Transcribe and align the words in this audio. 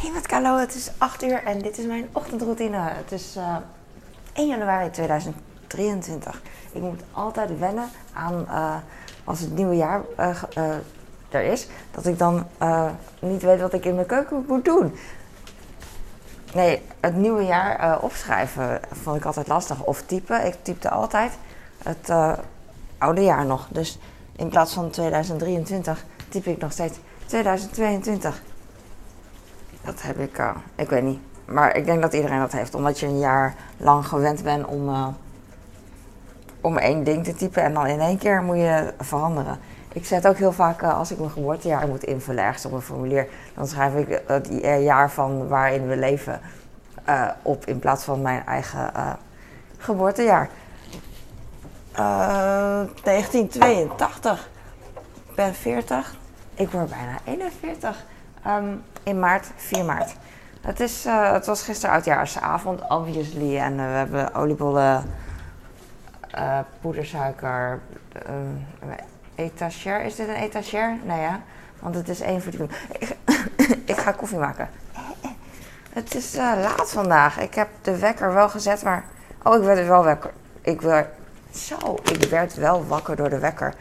Hey 0.00 0.10
met 0.10 0.26
Carlo, 0.26 0.58
het 0.58 0.74
is 0.74 0.90
8 0.98 1.22
uur 1.22 1.42
en 1.44 1.58
dit 1.58 1.78
is 1.78 1.84
mijn 1.84 2.08
ochtendroutine. 2.12 2.76
Het 2.78 3.12
is 3.12 3.36
uh, 3.36 3.56
1 4.32 4.48
januari 4.48 4.90
2023. 4.90 6.42
Ik 6.72 6.80
moet 6.80 7.00
altijd 7.12 7.58
wennen 7.58 7.88
aan 8.12 8.46
uh, 8.48 8.76
als 9.24 9.40
het 9.40 9.54
nieuwe 9.54 9.76
jaar 9.76 10.02
uh, 10.18 10.74
er 11.28 11.42
is, 11.42 11.66
dat 11.90 12.06
ik 12.06 12.18
dan 12.18 12.46
niet 13.20 13.42
weet 13.42 13.60
wat 13.60 13.72
ik 13.72 13.84
in 13.84 13.94
mijn 13.94 14.06
keuken 14.06 14.44
moet 14.48 14.64
doen. 14.64 14.94
Nee, 16.54 16.82
het 17.00 17.16
nieuwe 17.16 17.44
jaar 17.44 18.00
opschrijven 18.00 18.80
vond 18.92 19.16
ik 19.16 19.24
altijd 19.24 19.48
lastig. 19.48 19.84
Of 19.84 20.02
typen. 20.02 20.46
Ik 20.46 20.56
typte 20.62 20.90
altijd 20.90 21.32
het 21.82 22.12
oude 22.98 23.22
jaar 23.22 23.46
nog. 23.46 23.66
Dus 23.70 23.98
in 24.36 24.48
plaats 24.48 24.72
van 24.72 24.90
2023 24.90 26.04
typ 26.28 26.46
ik 26.46 26.58
nog 26.60 26.72
steeds 26.72 26.98
2022. 27.26 28.42
Dat 29.84 30.02
heb 30.02 30.18
ik, 30.18 30.38
uh, 30.38 30.50
ik 30.74 30.88
weet 30.88 31.02
niet. 31.02 31.18
Maar 31.44 31.76
ik 31.76 31.84
denk 31.84 32.02
dat 32.02 32.12
iedereen 32.12 32.38
dat 32.38 32.52
heeft, 32.52 32.74
omdat 32.74 33.00
je 33.00 33.06
een 33.06 33.18
jaar 33.18 33.54
lang 33.76 34.06
gewend 34.06 34.42
bent 34.42 34.66
om, 34.66 34.88
uh, 34.88 35.06
om 36.60 36.76
één 36.76 37.04
ding 37.04 37.24
te 37.24 37.34
typen 37.34 37.62
en 37.62 37.74
dan 37.74 37.86
in 37.86 38.00
één 38.00 38.18
keer 38.18 38.42
moet 38.42 38.56
je 38.56 38.92
veranderen. 38.98 39.58
Ik 39.92 40.06
zet 40.06 40.28
ook 40.28 40.36
heel 40.36 40.52
vaak, 40.52 40.82
uh, 40.82 40.98
als 40.98 41.10
ik 41.10 41.18
mijn 41.18 41.30
geboortejaar 41.30 41.88
moet 41.88 42.04
invullen 42.04 42.44
ergens 42.44 42.66
op 42.66 42.72
een 42.72 42.80
formulier, 42.80 43.28
dan 43.54 43.66
schrijf 43.66 43.94
ik 43.94 44.22
het 44.26 44.48
jaar 44.82 45.10
van 45.10 45.48
waarin 45.48 45.86
we 45.86 45.96
leven 45.96 46.40
op 47.42 47.66
in 47.66 47.78
plaats 47.78 48.04
van 48.04 48.22
mijn 48.22 48.46
eigen 48.46 48.92
geboortejaar. 49.78 50.48
1982. 51.92 54.48
Ik 55.28 55.34
ben 55.34 55.54
40. 55.54 56.16
Ik 56.54 56.70
word 56.70 56.90
bijna 56.90 57.18
41. 57.24 58.04
Um, 58.46 58.82
in 59.02 59.18
maart, 59.18 59.50
4 59.56 59.84
maart. 59.84 60.14
Het, 60.60 60.80
is, 60.80 61.06
uh, 61.06 61.32
het 61.32 61.46
was 61.46 61.62
gisteren 61.62 61.94
oudjaarsavond, 61.94 62.88
obviously. 62.88 63.58
En 63.58 63.72
uh, 63.72 63.78
we 63.78 63.82
hebben 63.82 64.34
oliebollen, 64.34 65.04
uh, 66.34 66.58
poedersuiker, 66.80 67.80
etagère. 69.34 70.04
Is 70.04 70.14
dit 70.14 70.28
een 70.28 70.34
etagère? 70.34 70.96
Nee 71.04 71.20
ja, 71.20 71.40
want 71.78 71.94
het 71.94 72.08
is 72.08 72.20
één 72.20 72.42
verdieping. 72.42 72.70
Ik, 72.98 73.16
ik 73.92 73.96
ga 73.96 74.12
koffie 74.12 74.38
maken. 74.38 74.68
Het 75.92 76.14
is 76.14 76.34
laat 76.36 76.90
vandaag. 76.90 77.38
Ik 77.38 77.54
heb 77.54 77.68
de 77.82 77.98
wekker 77.98 78.34
wel 78.34 78.48
gezet, 78.48 78.82
maar... 78.82 79.04
Oh, 79.42 79.56
ik 79.56 79.62
werd 79.62 79.86
wel 79.86 80.04
wakker. 80.04 80.30
Ik 80.60 80.80
werd... 80.80 81.08
Zo, 81.52 81.98
ik 82.02 82.24
werd 82.24 82.54
wel 82.54 82.86
wakker 82.86 83.16
door 83.16 83.28
de 83.28 83.38
wekker. 83.38 83.74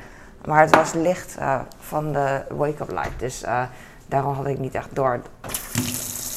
Maar 0.45 0.61
het 0.61 0.76
was 0.76 0.94
licht 0.94 1.38
van 1.80 2.14
de 2.14 2.42
wake-up 2.50 2.92
light. 2.92 3.20
Dus 3.20 3.44
daarom 4.10 4.34
had 4.34 4.48
ik 4.48 4.60
niet 4.60 4.76
echt 4.76 4.96
door 4.96 5.22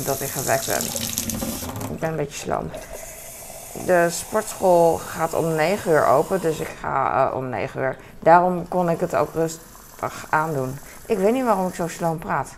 dat 0.05 0.21
ik 0.21 0.29
gewekt 0.29 0.67
ben. 0.67 0.85
Ik 1.93 1.99
ben 2.01 2.11
een 2.11 2.17
beetje 2.17 2.39
sloom. 2.39 2.71
De 3.87 4.07
sportschool 4.11 4.97
gaat 4.97 5.35
om 5.35 5.55
9 5.55 5.91
uur 5.91 6.07
open, 6.07 6.41
dus 6.41 6.61
ik 6.61 6.69
ga 6.81 7.29
uh, 7.29 7.37
om 7.37 7.49
9 7.49 7.81
uur. 7.81 7.97
Daarom 8.19 8.69
kon 8.69 8.91
ik 8.91 9.01
het 9.01 9.17
ook 9.17 9.33
rustig 9.35 10.27
aandoen. 10.31 10.79
Ik 11.07 11.19
weet 11.19 11.33
niet 11.33 11.45
waarom 11.45 11.67
ik 11.67 11.75
zo 11.75 11.89
sloom 11.89 12.19
praat. 12.19 12.57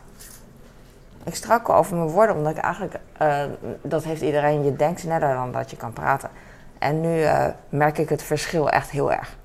Ik 1.24 1.34
struikel 1.34 1.74
over 1.74 1.96
mijn 1.96 2.08
woorden, 2.08 2.36
omdat 2.36 2.56
ik 2.56 2.62
eigenlijk, 2.62 2.94
uh, 3.22 3.42
dat 3.82 4.04
heeft 4.04 4.22
iedereen, 4.22 4.64
je 4.64 4.76
denkt 4.76 5.00
sneller 5.00 5.34
dan 5.34 5.52
dat 5.52 5.70
je 5.70 5.76
kan 5.76 5.92
praten. 5.92 6.30
En 6.78 7.00
nu 7.00 7.20
uh, 7.20 7.46
merk 7.68 7.98
ik 7.98 8.08
het 8.08 8.22
verschil 8.22 8.70
echt 8.70 8.90
heel 8.90 9.12
erg. 9.12 9.36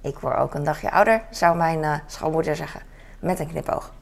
Ik 0.00 0.18
word 0.18 0.36
ook 0.36 0.54
een 0.54 0.64
dagje 0.64 0.90
ouder, 0.90 1.22
zou 1.30 1.56
mijn 1.56 2.02
schoonmoeder 2.06 2.56
zeggen 2.56 2.80
met 3.18 3.38
een 3.38 3.48
knipoog. 3.48 3.92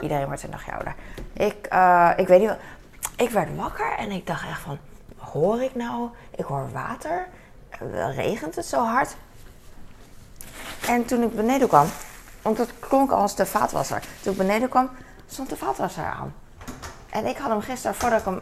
Iedereen 0.00 0.26
wordt 0.26 0.42
een 0.42 0.50
dagje 0.50 0.72
ouder. 0.72 0.94
Ik, 1.32 1.68
uh, 1.72 2.10
ik 2.16 2.28
weet 2.28 2.40
niet. 2.40 2.56
Ik 3.16 3.30
werd 3.30 3.56
wakker 3.56 3.92
en 3.96 4.10
ik 4.10 4.26
dacht 4.26 4.48
echt 4.48 4.60
van, 4.60 4.78
hoor 5.18 5.62
ik 5.62 5.74
nou? 5.74 6.08
Ik 6.30 6.44
hoor 6.44 6.70
water. 6.72 7.26
Uh, 7.82 8.16
regent 8.16 8.54
het 8.54 8.66
zo 8.66 8.84
hard? 8.84 9.16
En 10.88 11.04
toen 11.04 11.22
ik 11.22 11.36
beneden 11.36 11.68
kwam, 11.68 11.86
want 12.42 12.58
het 12.58 12.72
klonk 12.78 13.10
als 13.10 13.36
de 13.36 13.46
vaatwasser. 13.46 14.02
Toen 14.22 14.32
ik 14.32 14.38
beneden 14.38 14.68
kwam, 14.68 14.90
stond 15.26 15.48
de 15.48 15.56
vaatwasser 15.56 16.04
aan. 16.04 16.34
En 17.10 17.26
ik 17.26 17.36
had 17.36 17.50
hem 17.50 17.60
gisteren, 17.60 17.96
voordat 17.96 18.18
ik, 18.18 18.24
hem, 18.24 18.40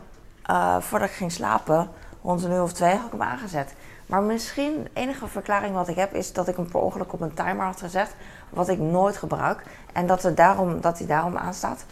uh, 0.50 0.80
voordat 0.80 1.08
ik 1.08 1.14
ging 1.14 1.32
slapen, 1.32 1.90
rond 2.22 2.44
een 2.44 2.52
uur 2.52 2.62
of 2.62 2.72
twee, 2.72 2.94
had 2.94 3.06
ik 3.06 3.12
hem 3.12 3.22
aangezet. 3.22 3.74
Maar 4.06 4.22
misschien 4.22 4.82
de 4.82 4.90
enige 4.92 5.26
verklaring 5.26 5.74
wat 5.74 5.88
ik 5.88 5.96
heb 5.96 6.14
is 6.14 6.32
dat 6.32 6.48
ik 6.48 6.56
hem 6.56 6.68
per 6.68 6.80
ongeluk 6.80 7.12
op 7.12 7.20
een 7.20 7.34
timer 7.34 7.64
had 7.64 7.80
gezet, 7.80 8.14
wat 8.50 8.68
ik 8.68 8.78
nooit 8.78 9.16
gebruik. 9.16 9.62
En 9.92 10.06
dat, 10.06 10.22
het 10.22 10.36
daarom, 10.36 10.80
dat 10.80 10.98
hij 10.98 11.06
daarom 11.06 11.36
aanstaat. 11.36 11.84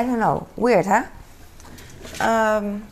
I 0.00 0.06
don't 0.06 0.18
know. 0.20 0.42
Weird, 0.54 0.86
hè? 0.86 1.00
Um, 2.56 2.84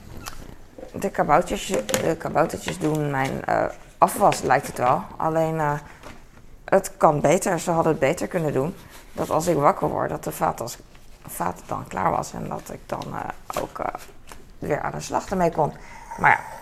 de, 0.93 1.11
kaboutertjes, 1.11 1.87
de 1.87 2.17
kaboutertjes 2.17 2.79
doen 2.79 3.11
mijn 3.11 3.43
uh, 3.49 3.65
afwas, 3.99 4.43
lijkt 4.43 4.67
het 4.67 4.79
wel. 4.79 5.03
Alleen, 5.17 5.55
uh, 5.55 5.73
het 6.65 6.97
kan 6.97 7.21
beter. 7.21 7.59
Ze 7.59 7.71
hadden 7.71 7.93
het 7.93 8.01
beter 8.01 8.27
kunnen 8.27 8.53
doen. 8.53 8.75
Dat 9.13 9.31
als 9.31 9.47
ik 9.47 9.57
wakker 9.57 9.89
word, 9.89 10.11
dat 10.11 10.25
de 10.25 10.33
vaat, 10.33 11.63
dan 11.67 11.85
klaar 11.89 12.11
was. 12.11 12.33
En 12.33 12.49
dat 12.49 12.71
ik 12.73 12.81
dan 12.87 13.05
uh, 13.09 13.63
ook 13.63 13.81
weer 14.59 14.81
aan 14.81 14.93
de 14.93 15.01
slag 15.01 15.31
ermee 15.31 15.51
kon. 15.51 15.73
Maar 16.19 16.31
ja 16.31 16.59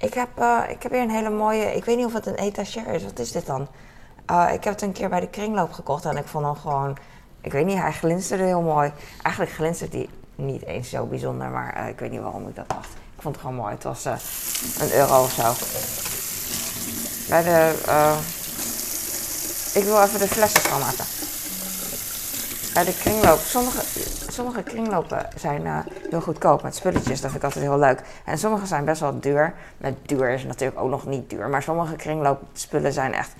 ik 0.00 0.14
heb, 0.14 0.28
uh, 0.38 0.62
ik 0.68 0.82
heb 0.82 0.92
hier 0.92 1.00
een 1.00 1.10
hele 1.10 1.30
mooie, 1.30 1.74
ik 1.76 1.84
weet 1.84 1.96
niet 1.96 2.06
of 2.06 2.12
het 2.12 2.26
een 2.26 2.34
etagère 2.34 2.94
is. 2.94 3.04
Wat 3.04 3.18
is 3.18 3.32
dit 3.32 3.46
dan? 3.46 3.68
Uh, 4.30 4.48
ik 4.52 4.64
heb 4.64 4.72
het 4.72 4.82
een 4.82 4.92
keer 4.92 5.08
bij 5.08 5.20
de 5.20 5.28
kringloop 5.28 5.72
gekocht 5.72 6.04
en 6.04 6.16
ik 6.16 6.26
vond 6.26 6.44
hem 6.44 6.56
gewoon, 6.56 6.96
ik 7.40 7.52
weet 7.52 7.66
niet, 7.66 7.78
hij 7.78 7.92
glinsterde 7.92 8.44
heel 8.44 8.62
mooi. 8.62 8.92
Eigenlijk 9.22 9.54
glinstert 9.54 9.92
hij 9.92 10.08
niet 10.34 10.64
eens 10.64 10.90
zo 10.90 11.06
bijzonder, 11.06 11.48
maar 11.48 11.80
uh, 11.82 11.88
ik 11.88 11.98
weet 11.98 12.10
niet 12.10 12.20
waarom 12.20 12.48
ik 12.48 12.56
dat 12.56 12.68
dacht. 12.68 12.88
Ik 13.16 13.22
vond 13.22 13.34
het 13.34 13.44
gewoon 13.44 13.60
mooi. 13.60 13.74
Het 13.74 13.82
was 13.82 14.04
een 14.04 14.92
euro 14.92 15.22
of 15.22 15.32
zo. 15.32 15.52
Bij 17.28 17.42
de, 17.42 17.74
ik 19.78 19.84
wil 19.84 20.02
even 20.02 20.18
de 20.18 20.28
flessen 20.28 20.60
schoonmaken 20.60 21.04
bij 22.74 22.84
de 22.84 22.94
kringloop. 22.94 23.38
Sommige, 23.38 23.82
sommige 24.30 24.62
kringlopen 24.62 25.28
zijn 25.36 25.64
uh, 25.64 25.78
heel 26.10 26.20
goedkoop 26.20 26.62
met 26.62 26.74
spulletjes. 26.74 27.20
Dat 27.20 27.30
vind 27.30 27.42
ik 27.42 27.44
altijd 27.44 27.64
heel 27.64 27.78
leuk. 27.78 28.02
En 28.24 28.38
sommige 28.38 28.66
zijn 28.66 28.84
best 28.84 29.00
wel 29.00 29.20
duur. 29.20 29.54
Met 29.76 29.94
duur 30.02 30.30
is 30.30 30.44
natuurlijk 30.44 30.80
ook 30.80 30.90
nog 30.90 31.06
niet 31.06 31.30
duur. 31.30 31.48
Maar 31.48 31.62
sommige 31.62 31.96
kringloopspullen 31.96 32.92
zijn 32.92 33.14
echt 33.14 33.32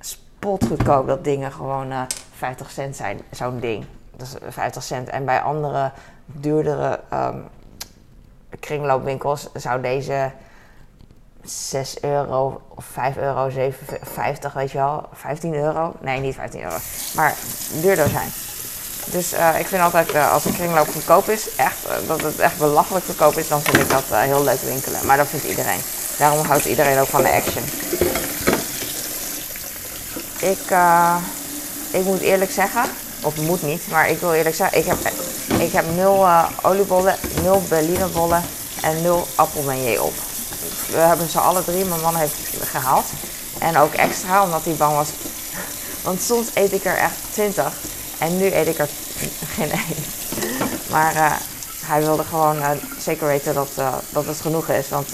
spotgoedkoop. 0.00 1.06
Dat 1.06 1.24
dingen 1.24 1.52
gewoon 1.52 1.90
uh, 1.90 2.00
eh, 2.00 2.06
50 2.36 2.70
cent 2.70 2.96
zijn. 2.96 3.20
Zo'n 3.30 3.60
ding. 3.60 3.84
Dat 4.16 4.26
is 4.26 4.52
50 4.54 4.82
cent. 4.82 5.08
En 5.08 5.24
bij 5.24 5.40
andere 5.40 5.92
duurdere 6.26 7.00
um, 7.12 7.44
kringloopwinkels 8.60 9.48
zou 9.52 9.80
deze 9.80 10.30
6 11.44 12.02
euro 12.02 12.60
of 12.68 12.84
5 12.84 13.16
euro, 13.16 13.50
7,50 13.50 13.56
weet 14.54 14.70
je 14.70 14.78
wel. 14.78 15.08
15 15.12 15.54
euro. 15.54 15.94
Nee, 16.00 16.20
niet 16.20 16.34
15 16.34 16.62
euro. 16.62 16.76
Maar 17.14 17.34
duurder 17.82 18.08
zijn. 18.08 18.28
Dus 19.04 19.32
uh, 19.32 19.58
ik 19.58 19.66
vind 19.66 19.82
altijd, 19.82 20.14
uh, 20.14 20.32
als 20.32 20.44
een 20.44 20.54
kringloop 20.54 20.88
goedkoop 20.92 21.28
is, 21.28 21.48
echt, 21.56 21.76
uh, 21.86 22.08
dat 22.08 22.20
het 22.20 22.38
echt 22.38 22.58
belachelijk 22.58 23.04
goedkoop 23.04 23.38
is, 23.38 23.48
dan 23.48 23.62
vind 23.62 23.76
ik 23.76 23.90
dat 23.90 24.02
heel 24.08 24.44
leuk 24.44 24.60
winkelen. 24.60 25.06
Maar 25.06 25.16
dat 25.16 25.26
vindt 25.28 25.46
iedereen. 25.46 25.80
Daarom 26.18 26.46
houdt 26.46 26.64
iedereen 26.64 26.98
ook 26.98 27.08
van 27.08 27.22
de 27.22 27.32
action. 27.32 27.64
Ik, 30.38 30.76
ik 31.90 32.04
moet 32.04 32.20
eerlijk 32.20 32.50
zeggen, 32.50 32.82
of 33.22 33.36
moet 33.36 33.62
niet, 33.62 33.82
maar 33.90 34.08
ik 34.08 34.20
wil 34.20 34.32
eerlijk 34.32 34.56
zeggen, 34.56 34.78
ik 34.78 34.86
heb, 34.86 34.98
ik 35.58 35.72
heb 35.72 35.84
nul 35.94 36.26
oliebollen, 36.62 37.16
nul 37.42 37.62
berlinerbollen 37.68 38.44
en 38.80 39.02
nul 39.02 39.26
appelmeunier 39.34 40.02
op. 40.02 40.14
We 40.90 40.98
hebben 40.98 41.28
ze 41.28 41.38
alle 41.38 41.64
drie, 41.64 41.84
mijn 41.84 42.00
man 42.00 42.16
heeft 42.16 42.34
gehaald. 42.64 43.04
En 43.58 43.76
ook 43.76 43.94
extra, 43.94 44.42
omdat 44.42 44.64
hij 44.64 44.74
bang 44.74 44.94
was. 44.94 45.08
Want 46.04 46.22
soms 46.22 46.46
eet 46.54 46.72
ik 46.72 46.84
er 46.84 46.96
echt 46.96 47.14
20 47.32 47.72
en 48.18 48.36
nu 48.36 48.54
eet 48.54 48.66
ik 48.66 48.78
er 48.78 48.88
geen 49.54 49.70
één. 49.70 50.04
Maar 50.90 51.14
uh, 51.14 51.32
hij 51.84 52.00
wilde 52.00 52.24
gewoon 52.24 52.56
uh, 52.56 52.70
zeker 52.98 53.26
weten 53.26 53.54
dat, 53.54 53.68
uh, 53.78 53.94
dat 54.10 54.26
het 54.26 54.40
genoeg 54.40 54.68
is. 54.68 54.88
Want 54.88 55.08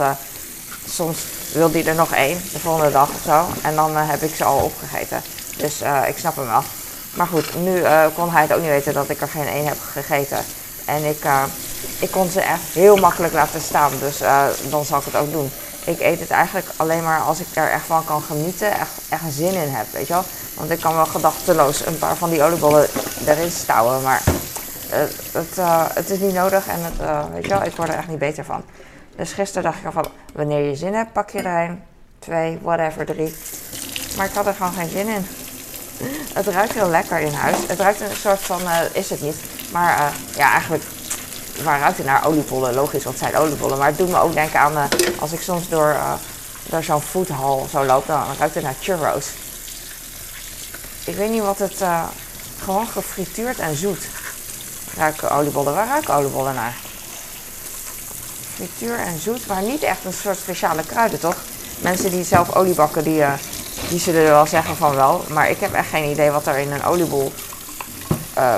soms 0.89 1.19
wil 1.53 1.71
hij 1.73 1.87
er 1.87 1.95
nog 1.95 2.13
één, 2.13 2.41
de 2.53 2.59
volgende 2.59 2.93
dag 2.93 3.09
of 3.09 3.21
zo. 3.25 3.47
En 3.63 3.75
dan 3.75 3.97
heb 3.97 4.23
ik 4.23 4.35
ze 4.35 4.45
al 4.45 4.59
opgegeten. 4.59 5.23
Dus 5.57 5.83
ik 6.09 6.19
snap 6.19 6.37
hem 6.37 6.47
wel. 6.47 6.63
Maar 7.15 7.27
goed, 7.27 7.63
nu 7.63 7.83
kon 8.15 8.31
hij 8.31 8.43
het 8.43 8.53
ook 8.53 8.61
niet 8.61 8.69
weten 8.69 8.95
dat 8.95 9.09
ik 9.09 9.21
er 9.21 9.29
geen 9.29 9.47
één 9.47 9.67
heb 9.67 9.77
gegeten. 9.93 10.45
En 10.85 11.05
ik, 11.05 11.25
ik 11.99 12.11
kon 12.11 12.31
ze 12.31 12.41
echt 12.41 12.63
heel 12.73 12.97
makkelijk 12.97 13.33
laten 13.33 13.61
staan. 13.61 13.93
Dus 14.01 14.19
dan 14.69 14.85
zal 14.85 14.99
ik 14.99 15.05
het 15.05 15.17
ook 15.17 15.33
doen 15.33 15.51
ik 15.85 16.01
eet 16.01 16.21
het 16.21 16.31
eigenlijk 16.31 16.67
alleen 16.77 17.03
maar 17.03 17.21
als 17.21 17.41
ik 17.41 17.47
er 17.53 17.71
echt 17.71 17.87
van 17.87 18.05
kan 18.05 18.23
genieten, 18.23 18.79
echt, 18.79 18.91
echt 19.09 19.23
zin 19.33 19.55
in 19.55 19.69
heb, 19.69 19.87
weet 19.93 20.07
je 20.07 20.13
wel. 20.13 20.25
Want 20.61 20.73
ik 20.73 20.81
kan 20.81 20.95
wel 20.95 21.07
gedachteloos 21.07 21.87
een 21.87 21.99
paar 21.99 22.17
van 22.17 22.31
die 22.31 22.43
oliebollen 22.43 22.87
erin 23.27 23.51
stouwen, 23.51 24.03
maar 24.03 24.23
uh, 24.27 24.97
het, 25.33 25.59
uh, 25.59 25.85
het 25.95 26.11
is 26.11 26.19
niet 26.19 26.35
nodig 26.35 26.67
en 26.67 26.85
het, 26.85 27.01
uh, 27.01 27.25
weet 27.33 27.43
je 27.43 27.49
wel, 27.49 27.63
ik 27.63 27.77
word 27.77 27.89
er 27.89 27.95
echt 27.95 28.09
niet 28.09 28.19
beter 28.19 28.45
van. 28.45 28.63
Dus 29.17 29.33
gisteren 29.33 29.63
dacht 29.63 29.79
ik 29.79 29.87
al 29.87 29.93
van, 29.93 30.07
wanneer 30.35 30.69
je 30.69 30.77
zin 30.77 30.95
hebt, 30.95 31.13
pak 31.13 31.31
je 31.31 31.43
er 31.43 31.69
een, 31.69 31.83
twee, 32.19 32.59
whatever, 32.63 33.07
drie. 33.07 33.35
Maar 34.17 34.27
ik 34.27 34.33
had 34.33 34.47
er 34.47 34.55
gewoon 34.55 34.73
geen 34.73 34.89
zin 34.89 35.09
in. 35.09 35.27
het 36.39 36.47
ruikt 36.47 36.73
heel 36.73 36.89
lekker 36.89 37.19
in 37.19 37.33
huis. 37.33 37.57
Het 37.67 37.81
ruikt 37.81 38.01
een 38.01 38.17
soort 38.17 38.41
van, 38.41 38.61
eh, 38.61 38.81
is 38.93 39.11
het 39.11 39.21
niet. 39.21 39.37
Maar 39.73 40.13
ja, 40.37 40.53
eigenlijk, 40.53 40.85
waar 41.65 41.81
ruikt 41.81 41.97
het 41.97 42.07
naar? 42.07 42.27
Oliebollen, 42.27 42.75
logisch, 42.75 43.05
want 43.05 43.19
zijn 43.19 43.37
oliebollen. 43.37 43.79
Maar 43.79 43.87
het 43.87 43.99
doet 43.99 44.11
me 44.11 44.21
ook 44.21 44.35
denken 44.35 44.61
aan, 44.61 44.89
als 45.21 45.33
ik 45.33 45.41
soms 45.41 45.69
door, 45.69 45.97
door 46.69 46.83
zo'n 46.83 47.03
foodhall 47.03 47.69
zo 47.71 47.85
loop, 47.85 48.07
dan 48.07 48.23
ruikt 48.39 48.55
het 48.55 48.65
naar 48.65 48.75
churros. 48.81 49.27
Ik 51.05 51.17
weet 51.17 51.31
niet 51.31 51.43
wat 51.43 51.59
het, 51.59 51.83
gewoon 52.63 52.87
gefrituurd 52.87 53.59
en 53.59 53.77
zoet. 53.77 54.09
Ruiken 54.97 55.31
oliebollen, 55.31 55.75
waar 55.75 55.87
ruiken 55.87 56.15
oliebollen 56.15 56.55
naar? 56.55 56.77
Frituur 58.55 58.99
en 58.99 59.19
zoet, 59.19 59.47
maar 59.47 59.63
niet 59.63 59.83
echt 59.83 60.05
een 60.05 60.13
soort 60.13 60.39
speciale 60.39 60.83
kruiden, 60.83 61.21
toch? 61.21 61.37
Mensen 61.79 62.11
die 62.11 62.25
zelf 62.25 62.55
olie 62.55 62.75
bakken, 62.75 63.05
die, 63.05 63.23
die 63.89 63.99
zullen 63.99 64.23
wel 64.23 64.47
zeggen 64.47 64.77
van 64.77 64.95
wel. 64.95 65.25
Maar 65.29 65.51
ik 65.51 65.61
heb 65.61 65.73
echt 65.73 65.89
geen 65.89 66.11
idee 66.11 66.31
wat 66.31 66.47
er 66.47 66.59
in 66.59 66.73
een 66.73 66.85
oliebol 66.85 67.33
uh, 68.39 68.57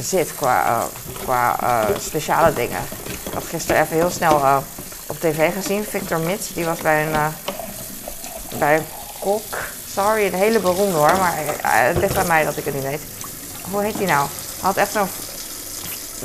zit 0.00 0.34
qua, 0.34 0.66
uh, 0.66 0.82
qua 1.24 1.56
uh, 1.62 1.96
speciale 2.00 2.52
dingen. 2.52 2.80
Ik 3.24 3.32
had 3.32 3.44
gisteren 3.44 3.82
even 3.82 3.96
heel 3.96 4.10
snel 4.10 4.62
op 5.06 5.20
tv 5.20 5.52
gezien. 5.52 5.84
Victor 5.84 6.20
Mits, 6.20 6.52
die 6.54 6.64
was 6.64 6.78
bij 6.80 7.06
een, 7.06 7.32
bij 8.58 8.76
een 8.76 8.86
kok. 9.18 9.58
Sorry, 9.94 10.26
een 10.26 10.34
hele 10.34 10.58
beroemde 10.58 10.96
hoor, 10.96 11.16
maar 11.16 11.34
het 11.62 11.96
ligt 11.96 12.16
aan 12.16 12.26
mij 12.26 12.44
dat 12.44 12.56
ik 12.56 12.64
het 12.64 12.74
niet 12.74 12.82
weet. 12.82 13.00
Hoe 13.70 13.82
heet 13.82 13.94
hij 13.94 14.06
nou? 14.06 14.28
Had 14.60 14.76
echt 14.76 14.92
zo'n 14.92 15.08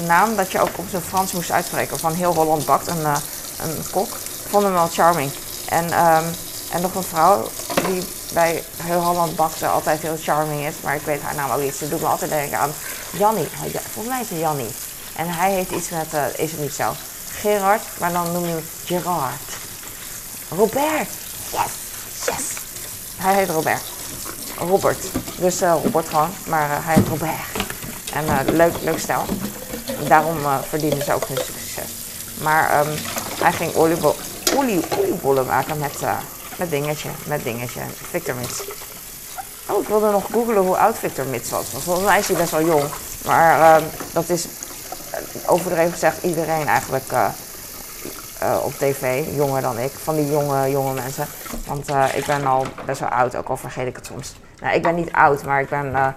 naam 0.06 0.36
dat 0.36 0.52
je 0.52 0.60
ook 0.60 0.78
op 0.78 0.86
zijn 0.90 1.02
Frans 1.02 1.32
moest 1.32 1.52
uitspreken. 1.52 2.00
Van 2.00 2.14
heel 2.14 2.34
Holland 2.34 2.66
bakt, 2.66 2.88
een, 2.88 3.06
een 3.06 3.84
kok. 3.92 4.08
Ik 4.08 4.50
vond 4.50 4.64
hem 4.64 4.74
wel 4.74 4.88
charming. 4.88 5.32
En, 5.70 5.84
um, 5.84 6.26
en 6.72 6.82
nog 6.82 6.96
een 6.96 7.04
vrouw 7.04 7.50
die 7.86 8.04
bij 8.34 8.64
heel 8.84 9.02
Holland 9.02 9.36
bakte 9.36 9.68
altijd 9.68 10.02
heel 10.02 10.18
charming 10.22 10.66
is. 10.68 10.76
Maar 10.84 10.96
ik 10.96 11.02
weet 11.02 11.22
haar 11.22 11.36
naam 11.36 11.52
ook 11.52 11.62
niet. 11.62 11.76
Ze 11.76 11.90
doet 11.90 12.02
me 12.02 12.08
altijd 12.08 12.32
denken 12.32 12.60
aan 12.60 12.74
Jannie. 13.18 13.48
Volgens 13.94 14.08
mij 14.08 14.22
is 14.22 14.30
het 14.30 14.40
Jannie. 14.40 14.72
En 15.16 15.28
hij 15.30 15.52
heeft 15.52 15.72
iets 15.72 15.90
met, 15.90 16.14
uh, 16.14 16.26
is 16.36 16.52
het 16.52 16.60
niet 16.60 16.74
zo, 16.74 16.94
Gerard, 17.40 17.82
maar 18.00 18.12
dan 18.12 18.32
noem 18.32 18.46
je 18.46 18.52
hem 18.52 18.66
Gerard. 18.86 19.50
Robert. 20.50 21.10
Yes, 21.52 21.72
yes. 22.26 22.57
Hij 23.28 23.36
heet 23.36 23.50
Robert. 23.50 23.82
Robert. 24.58 25.06
Dus 25.36 25.62
uh, 25.62 25.74
Robert 25.84 26.08
gewoon, 26.08 26.30
maar 26.46 26.70
uh, 26.70 26.76
hij 26.80 26.96
heet 26.96 27.08
Robert. 27.08 27.32
En 28.14 28.56
leuk, 28.56 28.74
leuk 28.82 29.00
stijl. 29.00 29.26
Daarom 30.08 30.38
verdienen 30.70 31.04
ze 31.04 31.14
ook 31.14 31.28
hun 31.28 31.38
succes. 31.38 31.92
Maar 32.42 32.80
um, 32.80 32.94
hij 33.40 33.52
ging 33.52 33.76
oliebol 33.76 34.16
olie, 34.56 34.86
oliebollen 34.98 35.46
maken 35.46 35.80
met 35.80 35.94
met 36.58 36.70
dingetje, 36.70 37.10
met 37.26 37.44
dingetje. 37.44 37.82
Victor 38.10 38.36
Mits. 38.36 38.64
Oh, 39.66 39.82
ik 39.82 39.88
wilde 39.88 40.12
nog 40.12 40.26
googlen 40.32 40.62
hoe 40.62 40.78
oud 40.78 40.98
Victor 40.98 41.26
Mits 41.26 41.50
was. 41.50 41.72
Want 41.72 41.84
volgens 41.84 42.06
mij 42.06 42.20
is 42.20 42.28
hij 42.28 42.38
best 42.38 42.52
wel 42.52 42.66
jong. 42.66 42.84
Maar 43.26 43.60
uh, 43.60 43.88
dat 44.14 44.30
is 44.30 44.46
eh, 45.10 45.20
overdreven 45.46 45.92
gezegd 45.92 46.24
iedereen 46.24 46.68
eigenlijk 46.68 47.12
uh, 48.44 48.50
uh, 48.50 48.66
op 48.66 48.74
tv. 48.74 49.26
Jonger 49.36 49.62
dan 49.62 49.80
ik. 49.80 49.92
Van 49.92 50.16
die 50.16 50.30
jonge, 50.30 50.72
jonge 50.72 50.94
mensen. 50.94 51.26
Want 51.68 51.90
ik 52.16 52.26
ben 52.26 52.46
al 52.46 52.66
best 52.86 53.00
wel 53.00 53.10
oud, 53.10 53.36
ook 53.36 53.48
al 53.48 53.58
vergeet 53.58 53.88
ik 53.88 53.96
het 53.96 54.06
soms. 54.06 54.36
Nou, 54.62 54.76
ik 54.76 54.82
ben 54.82 54.96
niet 54.96 55.12
oud, 55.12 55.44
maar 55.44 55.62
ik 55.62 55.70
ben... 55.70 56.16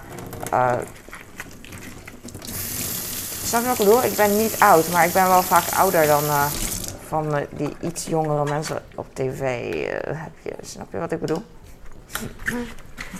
Snap 3.45 3.63
je 3.63 3.69
wat 3.69 3.79
ik 3.79 3.85
bedoel? 3.85 4.05
Ik 4.05 4.17
ben 4.17 4.37
niet 4.37 4.61
oud, 4.61 4.89
maar 4.89 5.05
ik 5.05 5.13
ben 5.13 5.29
wel 5.29 5.43
vaak 5.43 5.65
ouder 5.77 6.07
dan 6.07 6.23
van 7.11 7.37
uh, 7.37 7.43
die 7.51 7.77
iets 7.81 8.07
jongere 8.07 8.45
mensen 8.45 8.83
op 8.95 9.15
tv 9.15 9.41
uh, 9.75 9.93
heb 10.05 10.33
je. 10.43 10.53
Snap 10.61 10.93
je 10.93 10.99
wat 10.99 11.13
ik 11.13 11.21
bedoel? 11.21 11.43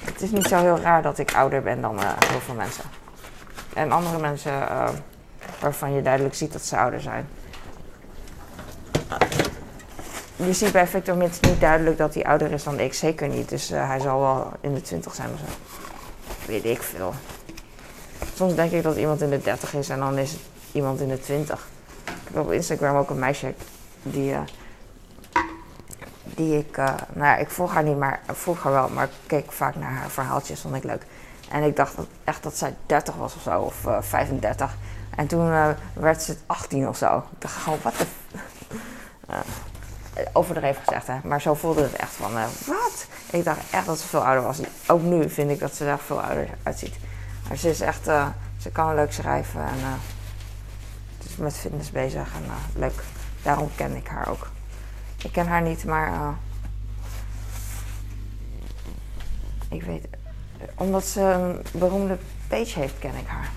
Het 0.05 0.23
is 0.23 0.31
niet 0.31 0.47
zo 0.47 0.57
heel 0.57 0.79
raar 0.79 1.03
dat 1.03 1.19
ik 1.19 1.35
ouder 1.35 1.63
ben 1.63 1.81
dan 1.81 1.97
uh, 1.97 2.11
heel 2.27 2.41
veel 2.41 2.55
mensen. 2.55 2.85
En 3.75 3.93
andere 3.93 4.19
mensen 4.19 4.53
waarvan 5.61 5.93
je 5.93 6.03
duidelijk 6.03 6.35
ziet 6.35 6.53
dat 6.53 6.63
ze 6.63 6.77
ouder 6.77 7.01
zijn. 7.01 7.29
Je 10.37 10.53
ziet 10.53 10.73
bij 10.73 10.87
Victor 10.87 11.17
Mits 11.17 11.41
niet 11.41 11.61
duidelijk 11.61 11.99
dat 11.99 12.15
hij 12.15 12.25
ouder 12.25 12.53
is 12.53 12.65
dan 12.65 12.81
ik. 12.81 12.95
Zeker 12.95 13.29
niet. 13.29 13.49
Dus 13.49 13.69
hij 13.69 14.01
zal 14.01 14.21
wel 14.21 14.53
in 14.61 14.75
de 14.75 14.81
20 14.81 15.15
zijn 15.15 15.29
of 15.33 15.39
zo. 15.39 15.45
Weet 16.47 16.65
ik 16.65 16.83
veel. 16.83 17.15
Soms 18.35 18.55
denk 18.55 18.73
ik 18.73 18.83
dat 18.83 18.97
iemand 18.97 19.21
in 19.21 19.31
de 19.31 19.41
30 19.41 19.75
is 19.75 19.89
en 19.89 19.99
dan 19.99 20.19
is 20.19 20.31
het 20.31 20.41
iemand 20.73 21.01
in 21.01 21.09
de 21.09 21.21
20. 21.21 21.69
Ik 22.05 22.13
heb 22.33 22.43
op 22.43 22.53
Instagram 22.53 22.97
ook 22.97 23.11
een 23.11 23.19
meisje 23.19 23.55
die, 24.03 24.33
uh, 24.33 24.41
die 26.25 26.59
ik, 26.59 26.77
uh, 26.77 26.87
nou 27.13 27.27
ja, 27.27 27.37
ik 27.37 27.51
volg 27.51 27.75
haar 27.75 27.83
niet, 27.83 27.99
maar 27.99 28.21
volg 28.27 28.63
haar 28.63 28.73
wel, 28.73 28.89
maar 28.89 29.05
ik 29.05 29.11
keek 29.27 29.53
vaak 29.53 29.75
naar 29.77 29.93
haar 29.93 30.11
verhaaltjes, 30.11 30.61
vond 30.61 30.75
ik 30.75 30.85
leuk. 30.85 31.03
En 31.51 31.63
ik 31.63 31.77
dacht 31.77 31.97
dat, 31.97 32.07
echt 32.25 32.43
dat 32.43 32.57
zij 32.57 32.75
30 32.87 33.15
was 33.15 33.35
of 33.35 33.43
zo, 33.43 33.61
of 33.61 33.85
uh, 33.87 33.97
eh, 33.97 34.03
35. 34.03 34.77
En 35.17 35.27
toen 35.27 35.75
werd 35.93 36.23
ze 36.23 36.37
18 36.47 36.89
of 36.89 36.97
zo. 36.97 37.17
Ik 37.17 37.41
dacht 37.41 37.55
gewoon, 37.55 37.79
wat 37.83 37.97
de. 37.99 38.07
Overdreven 40.33 40.83
gezegd, 40.85 41.07
hè. 41.07 41.19
Maar 41.25 41.41
zo 41.41 41.55
voelde 41.55 41.83
het 41.83 41.93
echt 41.93 42.13
van, 42.13 42.33
wat? 42.67 43.07
Ik 43.31 43.45
dacht 43.45 43.61
echt 43.71 43.87
dat 43.87 43.99
ze 43.99 44.07
veel 44.07 44.25
ouder 44.25 44.43
was. 44.43 44.61
Ook 44.87 45.03
nu 45.03 45.31
vind 45.31 45.51
ik 45.51 45.59
dat 45.59 45.75
ze 45.75 45.85
er 45.85 45.99
veel 45.99 46.23
ouder 46.23 46.49
uitziet. 46.63 46.97
Maar 47.49 47.57
ze 47.57 47.69
is 47.69 47.81
echt, 47.81 48.05
ze 48.59 48.71
kan 48.73 48.95
leuk 48.95 49.13
schrijven 49.13 49.61
en 49.61 49.99
is 51.31 51.37
met 51.37 51.57
fitness 51.57 51.91
bezig 51.91 52.35
en 52.35 52.45
leuk. 52.75 53.03
Daarom 53.43 53.71
ken 53.77 53.97
ik 53.97 54.07
haar 54.07 54.29
ook. 54.29 54.51
Ik 55.25 55.33
ken 55.33 55.47
haar 55.47 55.63
niet, 55.63 55.85
maar. 55.85 56.13
Uh, 56.13 56.29
ik 59.69 59.83
weet. 59.83 60.09
Omdat 60.75 61.05
ze 61.05 61.21
een 61.21 61.63
beroemde 61.73 62.19
page 62.49 62.79
heeft, 62.79 62.99
ken 62.99 63.15
ik 63.15 63.27
haar. 63.27 63.51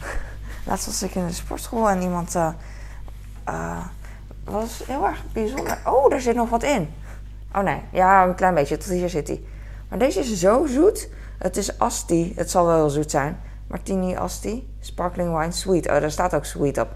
Laatst 0.66 0.86
was 0.86 1.02
ik 1.02 1.14
in 1.14 1.26
de 1.26 1.32
sportschool 1.32 1.90
en 1.90 2.02
iemand. 2.02 2.36
Was 4.44 4.82
heel 4.86 5.06
erg 5.06 5.24
bijzonder. 5.32 5.78
Oh, 5.84 6.12
er 6.12 6.20
zit 6.20 6.34
nog 6.34 6.50
wat 6.50 6.62
in. 6.62 6.94
Oh 7.54 7.62
nee, 7.62 7.80
ja, 7.92 8.26
een 8.26 8.34
klein 8.34 8.54
beetje. 8.54 8.76
Tot 8.76 8.88
hier 8.88 9.08
zit 9.08 9.28
hij. 9.28 9.42
Maar 9.88 9.98
deze 9.98 10.20
is 10.20 10.38
zo 10.38 10.66
zoet. 10.66 11.08
Het 11.38 11.56
is 11.56 11.78
Asti. 11.78 12.32
Het 12.36 12.50
zal 12.50 12.66
wel 12.66 12.90
zoet 12.90 13.10
zijn. 13.10 13.40
Martini 13.66 14.16
Asti. 14.16 14.74
Sparkling 14.80 15.38
wine 15.38 15.52
sweet. 15.52 15.88
Oh, 15.90 16.00
daar 16.00 16.10
staat 16.10 16.34
ook 16.34 16.44
sweet 16.44 16.78
op. 16.78 16.88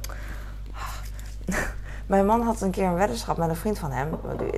Mijn 2.06 2.26
man 2.26 2.42
had 2.42 2.60
een 2.60 2.70
keer 2.70 2.86
een 2.86 2.94
weddenschap 2.94 3.36
met 3.36 3.48
een 3.48 3.56
vriend 3.56 3.78
van 3.78 3.90
hem. 3.90 4.10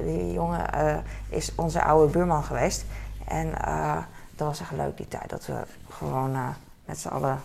Die, 0.04 0.32
jongen 0.32 0.66
uh, 0.74 0.96
is 1.28 1.52
onze 1.54 1.82
oude 1.82 2.12
buurman 2.12 2.44
geweest. 2.44 2.84
En 3.28 3.46
uh, 3.46 3.96
dat 4.34 4.46
was 4.46 4.60
echt 4.60 4.72
leuk 4.72 4.96
die 4.96 5.08
tijd. 5.08 5.30
Dat 5.30 5.46
we 5.46 5.54
gewoon 5.90 6.30
uh, 6.34 6.48
met 6.84 6.98
z'n 6.98 7.08
allen 7.08 7.40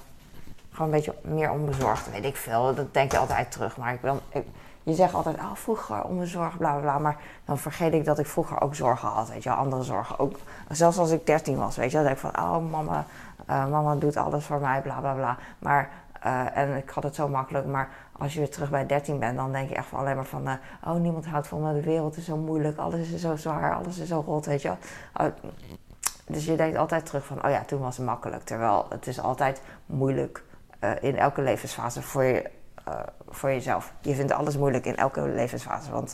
gewoon 0.72 0.88
een 0.88 0.96
beetje 0.96 1.16
meer 1.22 1.52
onbezorgd, 1.52 2.12
weet 2.12 2.26
ik 2.26 2.36
veel. 2.36 2.76
Dat 2.76 2.94
denk 2.94 3.12
je 3.12 3.18
altijd 3.18 3.52
terug. 3.52 3.78
Maar 3.78 3.94
ik, 3.94 4.00
ik, 4.30 4.46
je 4.84 4.94
zegt 4.94 5.14
altijd, 5.14 5.38
oh, 5.38 5.54
vroeger 5.54 6.04
onbezorgd, 6.04 6.58
bla 6.58 6.72
bla 6.72 6.82
bla. 6.82 7.00
Maar 7.00 7.18
dan 7.46 7.58
vergeet 7.58 7.94
ik 7.94 8.06
dat 8.06 8.20
ik 8.20 8.26
vroeger 8.28 8.62
ook 8.62 8.76
zorgen 8.76 9.08
had, 9.08 9.30
weet 9.30 9.44
je 9.44 9.52
Andere 9.52 9.84
zorgen. 9.84 10.20
Ook, 10.20 10.36
zelfs 10.70 10.98
als 10.98 11.12
ik 11.12 11.26
13 11.26 11.58
was, 11.58 11.76
weet 11.76 11.92
je 11.92 11.98
denk 11.98 12.10
ik 12.10 12.18
van, 12.18 12.38
oh, 12.38 12.72
mama, 12.72 13.06
mama 13.46 13.96
doet 13.96 14.18
alles 14.18 14.46
voor 14.46 14.60
mij, 14.60 14.82
bla 14.82 15.00
bla 15.00 15.14
bla. 15.14 15.38
Maar, 15.60 15.90
en 16.54 16.76
ik 16.76 16.90
had 16.90 17.04
het 17.04 17.16
zo 17.16 17.28
makkelijk. 17.28 17.66
Maar 17.66 17.90
als 18.22 18.34
je 18.34 18.40
weer 18.40 18.50
terug 18.50 18.70
bij 18.70 18.86
13 18.86 19.20
bent, 19.20 19.38
dan 19.38 19.52
denk 19.52 19.70
je 19.70 19.76
echt 19.76 19.94
alleen 19.94 20.16
maar 20.16 20.26
van... 20.26 20.48
Uh, 20.48 20.54
oh, 20.86 20.96
niemand 20.96 21.26
houdt 21.26 21.48
van 21.48 21.62
me, 21.62 21.74
de 21.74 21.82
wereld 21.82 22.18
is 22.18 22.26
zo 22.26 22.38
moeilijk, 22.38 22.78
alles 22.78 23.10
is 23.10 23.22
zo 23.22 23.36
zwaar, 23.36 23.76
alles 23.76 23.98
is 23.98 24.08
zo 24.08 24.24
rot, 24.26 24.46
weet 24.46 24.62
je. 24.62 24.72
Oh, 25.20 25.26
dus 26.26 26.46
je 26.46 26.56
denkt 26.56 26.78
altijd 26.78 27.06
terug 27.06 27.26
van, 27.26 27.46
oh 27.46 27.52
ja, 27.52 27.64
toen 27.64 27.80
was 27.80 27.98
het 27.98 28.06
makkelijk. 28.06 28.44
Terwijl 28.44 28.86
het 28.90 29.08
is 29.08 29.20
altijd 29.20 29.62
moeilijk 29.86 30.44
in 31.02 31.18
elke 31.18 31.42
levensfase 31.42 32.02
voor, 32.02 32.24
je, 32.24 32.50
uh, 32.88 33.00
voor 33.30 33.50
jezelf. 33.50 33.94
Je 34.02 34.16
vindt 34.16 34.32
alles 34.32 34.58
moeilijk 34.58 34.86
in 34.86 34.96
elke 34.96 35.22
levensfase, 35.22 35.92
want... 35.92 36.14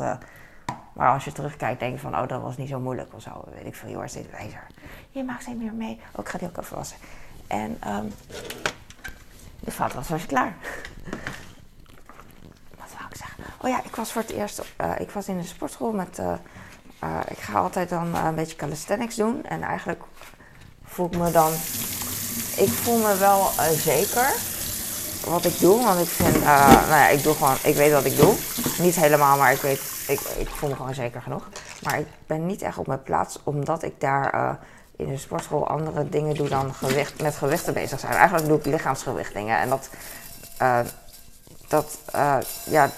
maar 0.93 1.13
als 1.13 1.25
je 1.25 1.31
terugkijkt, 1.31 1.79
denk 1.79 1.93
je 1.93 1.99
van, 1.99 2.17
oh, 2.17 2.27
dat 2.27 2.41
was 2.41 2.57
niet 2.57 2.69
zo 2.69 2.79
moeilijk 2.79 3.13
of 3.13 3.21
zo. 3.21 3.43
Weet 3.53 3.65
ik 3.65 3.75
veel, 3.75 3.89
joh, 3.89 4.07
dit 4.07 4.31
wijzer. 4.31 4.67
Je 5.09 5.23
maakt 5.23 5.41
steeds 5.41 5.57
meer 5.57 5.73
mee. 5.73 6.01
Oh, 6.11 6.25
ga 6.25 6.37
die 6.37 6.47
ook 6.47 6.57
even 6.57 6.75
wassen. 6.75 6.97
En 7.47 7.79
um, 7.87 8.13
de 9.59 9.71
vaatwas 9.71 10.09
was 10.09 10.25
klaar. 10.25 10.55
Oh 13.61 13.69
ja, 13.69 13.83
ik 13.83 13.95
was 13.95 14.11
voor 14.11 14.21
het 14.21 14.31
eerst. 14.31 14.61
Uh, 14.81 14.91
ik 14.99 15.09
was 15.09 15.27
in 15.27 15.37
de 15.37 15.43
sportschool 15.43 15.91
met. 15.91 16.21
Ik 17.27 17.37
ga 17.37 17.59
altijd 17.59 17.89
dan 17.89 18.15
een 18.15 18.35
beetje 18.35 18.55
calisthenics 18.55 19.15
doen. 19.15 19.45
En 19.45 19.61
eigenlijk 19.61 20.03
voel 20.83 21.05
ik 21.05 21.17
me 21.17 21.31
dan. 21.31 21.51
Ik 22.57 22.69
voel 22.69 22.97
me 22.97 23.17
wel 23.17 23.49
zeker 23.71 24.56
wat 25.25 25.45
ik 25.45 25.59
doe. 25.59 25.83
Want 25.83 25.99
ik 25.99 26.07
vind. 26.07 26.43
nou 26.43 26.89
ja, 26.89 27.07
ik 27.07 27.23
doe 27.23 27.33
gewoon. 27.33 27.55
Ik 27.63 27.75
weet 27.75 27.91
wat 27.91 28.05
ik 28.05 28.17
doe. 28.17 28.33
Niet 28.79 28.95
helemaal, 28.95 29.37
maar 29.37 29.51
ik 29.51 29.61
weet. 29.61 29.81
Ik, 30.07 30.19
ik 30.37 30.47
voel 30.49 30.69
me 30.69 30.75
gewoon 30.75 30.93
zeker 30.93 31.21
genoeg. 31.21 31.49
Maar 31.83 31.99
ik 31.99 32.07
ben 32.27 32.45
niet 32.45 32.61
echt 32.61 32.77
op 32.77 32.87
mijn 32.87 33.03
plaats, 33.03 33.39
omdat 33.43 33.83
ik 33.83 33.93
daar 33.99 34.59
in 34.95 35.07
de 35.07 35.17
sportschool 35.17 35.67
andere 35.67 36.09
dingen 36.09 36.35
doe 36.35 36.49
dan 36.49 36.73
gewicht, 36.73 37.21
met 37.21 37.35
gewichten 37.35 37.73
bezig 37.73 37.99
zijn. 37.99 38.13
Eigenlijk 38.13 38.47
doe 38.47 38.57
ik 38.57 38.65
lichaamsgewichtingen. 38.65 39.59
En 39.59 39.69
dat. 39.69 39.89
dat 41.67 41.97
ja, 42.63 42.89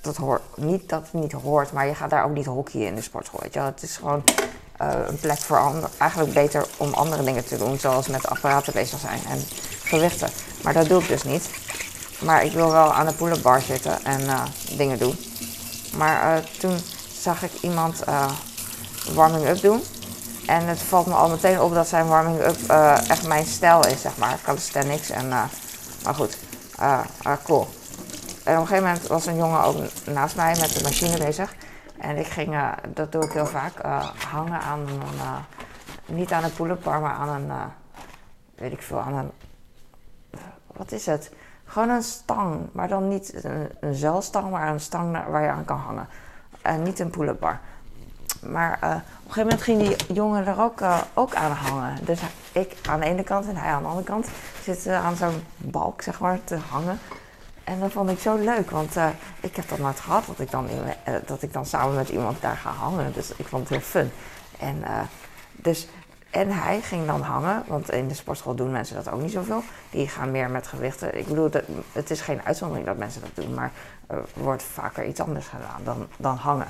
dat 0.00 0.16
hoort 0.16 0.42
niet 0.56 0.88
dat 0.88 1.12
niet 1.12 1.32
hoort, 1.32 1.72
maar 1.72 1.86
je 1.86 1.94
gaat 1.94 2.10
daar 2.10 2.24
ook 2.24 2.34
niet 2.34 2.46
hockeyen 2.46 2.86
in 2.86 2.94
de 2.94 3.00
sportschool. 3.00 3.40
Het 3.50 3.82
is 3.82 3.96
gewoon 3.96 4.22
eh, 4.76 4.94
een 5.06 5.20
plek 5.20 5.38
voor 5.38 5.58
ander, 5.58 5.90
eigenlijk 5.98 6.32
beter 6.32 6.66
om 6.76 6.92
andere 6.92 7.24
dingen 7.24 7.44
te 7.44 7.56
doen, 7.56 7.78
zoals 7.78 8.08
met 8.08 8.26
apparaten 8.26 8.72
bezig 8.72 8.98
zijn 8.98 9.20
en 9.28 9.40
gewichten. 9.82 10.28
Maar 10.62 10.72
dat 10.72 10.88
doe 10.88 11.02
ik 11.02 11.08
dus 11.08 11.22
niet. 11.22 11.50
Maar 12.18 12.44
ik 12.44 12.52
wil 12.52 12.72
wel 12.72 12.92
aan 12.92 13.06
de 13.06 13.12
pull-up 13.12 13.62
zitten 13.66 14.04
en 14.04 14.20
uh, 14.20 14.42
dingen 14.76 14.98
doen. 14.98 15.18
Maar 15.96 16.36
uh, 16.36 16.44
toen 16.58 16.78
zag 17.20 17.42
ik 17.42 17.52
iemand 17.60 18.02
warming-up 19.14 19.60
doen. 19.60 19.82
En 20.46 20.66
het 20.66 20.78
valt 20.78 21.06
me 21.06 21.14
al 21.14 21.28
meteen 21.28 21.60
op 21.60 21.74
dat 21.74 21.88
zijn 21.88 22.06
warming-up 22.06 22.70
echt 23.08 23.26
mijn 23.26 23.46
stijl 23.46 23.86
is, 23.86 24.00
zeg 24.00 24.16
maar. 24.16 24.38
Calisthenics 24.42 25.10
en... 25.10 25.28
maar 25.28 26.14
goed, 26.14 26.38
cool. 27.44 27.68
En 28.44 28.54
op 28.54 28.60
een 28.60 28.66
gegeven 28.66 28.88
moment 28.88 29.06
was 29.06 29.26
een 29.26 29.36
jongen 29.36 29.62
ook 29.62 29.76
naast 30.04 30.36
mij 30.36 30.56
met 30.60 30.72
de 30.72 30.82
machine 30.82 31.18
bezig. 31.18 31.54
En 31.98 32.16
ik 32.16 32.26
ging, 32.26 32.54
uh, 32.54 32.72
dat 32.88 33.12
doe 33.12 33.24
ik 33.24 33.32
heel 33.32 33.46
vaak, 33.46 33.84
uh, 33.84 34.04
hangen 34.30 34.60
aan 34.60 34.78
een, 34.78 35.02
uh, 35.14 35.36
niet 36.06 36.32
aan 36.32 36.44
een 36.44 36.52
pull-up 36.52 36.82
bar, 36.82 37.00
maar 37.00 37.14
aan 37.14 37.28
een, 37.28 37.50
weet 38.54 38.72
ik 38.72 38.82
veel, 38.82 39.00
aan 39.00 39.14
een, 39.14 39.30
wat 40.76 40.92
is 40.92 41.06
het? 41.06 41.30
Gewoon 41.64 41.88
een 41.88 42.02
stang, 42.02 42.68
maar 42.72 42.88
dan 42.88 43.08
niet 43.08 43.44
een, 43.44 43.68
een 43.80 44.50
maar 44.50 44.68
een 44.68 44.80
stang 44.80 45.26
waar 45.28 45.42
je 45.42 45.48
aan 45.48 45.64
kan 45.64 45.78
hangen. 45.78 46.08
En 46.62 46.82
niet 46.82 46.98
een 46.98 47.10
pull-up. 47.10 47.58
Maar 48.42 48.72
op 48.72 48.82
een 48.82 49.02
gegeven 49.32 49.42
moment 49.42 49.62
ging 49.62 49.78
die 49.78 50.14
jongen 50.14 50.46
er 50.46 50.60
ook, 50.60 50.80
ook 51.14 51.34
aan 51.34 51.50
hangen. 51.50 52.04
Dus 52.04 52.20
ik 52.52 52.76
aan 52.88 53.00
de 53.00 53.06
ene 53.06 53.22
kant 53.22 53.48
en 53.48 53.56
hij 53.56 53.72
aan 53.72 53.82
de 53.82 53.88
andere 53.88 54.06
kant 54.06 54.28
zitten 54.62 54.98
aan 54.98 55.16
zo'n 55.16 55.42
balk, 55.56 56.02
zeg 56.02 56.20
maar, 56.20 56.38
te 56.44 56.56
hangen. 56.70 56.98
En 57.64 57.80
dat 57.80 57.92
vond 57.92 58.10
ik 58.10 58.18
zo 58.18 58.36
leuk, 58.36 58.70
want 58.70 58.96
ik 59.40 59.56
heb 59.56 59.68
dat 59.68 59.78
nooit 59.78 60.00
gehad 60.00 60.26
dat 60.26 60.38
ik, 60.38 60.50
dan 60.50 60.68
dat 61.26 61.42
ik 61.42 61.52
dan 61.52 61.66
samen 61.66 61.94
met 61.94 62.08
iemand 62.08 62.40
daar 62.40 62.56
ga 62.56 62.70
hangen. 62.70 63.12
Dus 63.12 63.32
ik 63.36 63.46
vond 63.46 63.68
het 63.68 63.78
heel 63.78 63.88
fun. 64.02 64.10
En, 64.58 64.84
dus, 65.52 65.88
en 66.36 66.50
hij 66.50 66.80
ging 66.80 67.06
dan 67.06 67.20
hangen, 67.20 67.64
want 67.66 67.90
in 67.90 68.08
de 68.08 68.14
sportschool 68.14 68.54
doen 68.54 68.70
mensen 68.70 68.96
dat 68.96 69.10
ook 69.10 69.20
niet 69.20 69.32
zoveel. 69.32 69.62
Die 69.90 70.08
gaan 70.08 70.30
meer 70.30 70.50
met 70.50 70.66
gewichten. 70.66 71.18
Ik 71.18 71.26
bedoel, 71.26 71.50
het 71.92 72.10
is 72.10 72.20
geen 72.20 72.42
uitzondering 72.42 72.86
dat 72.86 72.96
mensen 72.96 73.20
dat 73.20 73.44
doen, 73.44 73.54
maar 73.54 73.72
er 74.06 74.24
wordt 74.34 74.62
vaker 74.62 75.06
iets 75.06 75.20
anders 75.20 75.46
gedaan 75.46 75.80
dan, 75.84 76.06
dan 76.16 76.36
hangen. 76.36 76.66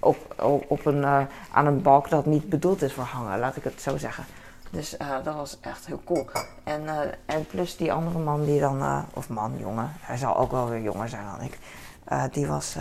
Op, 0.00 0.34
op, 0.68 0.86
een, 0.86 1.04
aan 1.52 1.66
een 1.66 1.82
balk 1.82 2.10
dat 2.10 2.26
niet 2.26 2.48
bedoeld 2.48 2.82
is 2.82 2.92
voor 2.92 3.04
hangen, 3.04 3.38
laat 3.38 3.56
ik 3.56 3.64
het 3.64 3.82
zo 3.82 3.96
zeggen. 3.96 4.24
Dus 4.70 4.96
uh, 4.98 5.08
dat 5.24 5.34
was 5.34 5.58
echt 5.60 5.86
heel 5.86 6.00
cool. 6.04 6.26
En, 6.64 6.82
en 7.26 7.46
plus 7.46 7.76
die 7.76 7.92
andere 7.92 8.18
man 8.18 8.44
die 8.44 8.60
dan, 8.60 9.04
of 9.14 9.28
man, 9.28 9.52
jongen, 9.58 9.92
hij 10.00 10.16
zal 10.16 10.36
ook 10.36 10.50
wel 10.50 10.68
weer 10.68 10.82
jonger 10.82 11.08
zijn 11.08 11.24
dan 11.24 11.46
ik. 11.46 11.58
die, 12.32 12.46
was, 12.46 12.76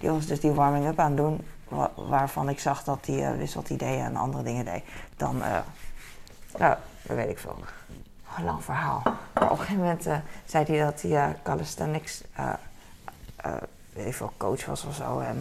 die 0.00 0.10
was 0.10 0.26
dus 0.26 0.40
die 0.40 0.52
warming-up 0.52 0.98
aan 0.98 1.06
het 1.06 1.16
doen, 1.16 1.40
wa 1.68 1.90
waarvan 1.94 2.48
ik 2.48 2.60
zag 2.60 2.84
dat 2.84 3.06
hij 3.06 3.36
wisselt 3.36 3.70
ideeën 3.70 4.04
en 4.04 4.16
andere 4.16 4.42
dingen 4.42 4.64
deed. 4.64 4.82
Dan, 5.16 5.42
nou, 6.58 6.76
weet 7.02 7.28
ik 7.28 7.38
veel. 7.38 7.56
Een 8.36 8.44
lang 8.44 8.64
verhaal. 8.64 9.02
Maar 9.04 9.50
op 9.50 9.50
een 9.50 9.58
gegeven 9.58 9.80
moment 9.80 10.06
zei 10.44 10.64
hij 10.64 10.78
dat 10.78 11.02
hij 11.02 11.36
calisthenics, 11.42 12.22
weet 13.92 14.06
ik 14.06 14.14
veel, 14.14 14.32
coach 14.36 14.66
was 14.66 14.84
of 14.84 14.94
zo. 14.94 15.18
En 15.18 15.38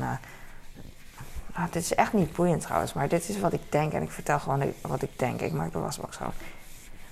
nou, 1.55 1.70
dit 1.72 1.84
is 1.84 1.96
echt 1.96 2.13
niet 2.13 2.34
boeiend 2.34 2.62
trouwens, 2.62 2.94
maar 2.94 3.08
dit 3.08 3.29
is 3.29 3.39
wat 3.39 3.53
ik 3.53 3.72
denk 3.72 3.94
en 3.94 4.01
ik 4.01 4.12
vertel 4.12 4.39
gewoon 4.39 4.74
wat 4.82 5.01
ik 5.01 5.20
denk. 5.20 5.41
Ik 5.41 5.53
maak 5.53 5.72
de 5.72 5.79
wasbak 5.79 6.13
schoon. 6.13 6.34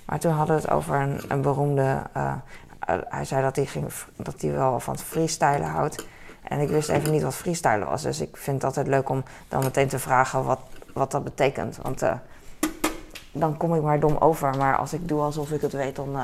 Maar 0.06 0.20
toen 0.20 0.32
hadden 0.32 0.56
we 0.56 0.62
het 0.62 0.72
over 0.72 1.22
een, 1.28 1.42
beroemde. 1.42 2.04
Uh, 2.18 2.34
hij 3.10 3.26
zei 3.26 3.42
dat 3.42 3.56
hij, 3.56 3.66
ging, 3.66 3.94
dat 4.16 4.42
hij 4.42 4.52
wel 4.52 4.80
van 4.80 4.98
freestylen 4.98 5.68
houdt. 5.68 6.08
En 6.44 6.60
ik 6.60 6.70
wist 6.70 6.90
even 6.90 7.12
niet 7.12 7.24
wat 7.24 7.36
freestylen 7.36 7.88
was. 7.88 8.02
Dus 8.02 8.22
ik 8.22 8.38
vind 8.38 8.56
het 8.56 8.66
altijd 8.66 8.88
leuk 8.88 9.10
om 9.10 9.24
dan 9.48 9.64
meteen 9.64 9.88
te 9.88 10.00
vragen 10.00 10.44
wat, 10.44 10.60
wat 10.94 11.12
dat 11.12 11.24
betekent. 11.24 11.78
Want 11.82 12.04
uh, 12.04 12.14
dan 13.32 13.58
kom 13.58 13.76
ik 13.76 13.82
maar 13.82 14.00
dom 14.00 14.18
over. 14.18 14.58
Maar 14.58 14.78
als 14.78 14.94
ik 14.94 15.08
doe 15.08 15.22
alsof 15.22 15.52
ik 15.52 15.62
het 15.62 15.74
weet, 15.74 15.96
dan, 15.96 16.16
uh, 16.16 16.24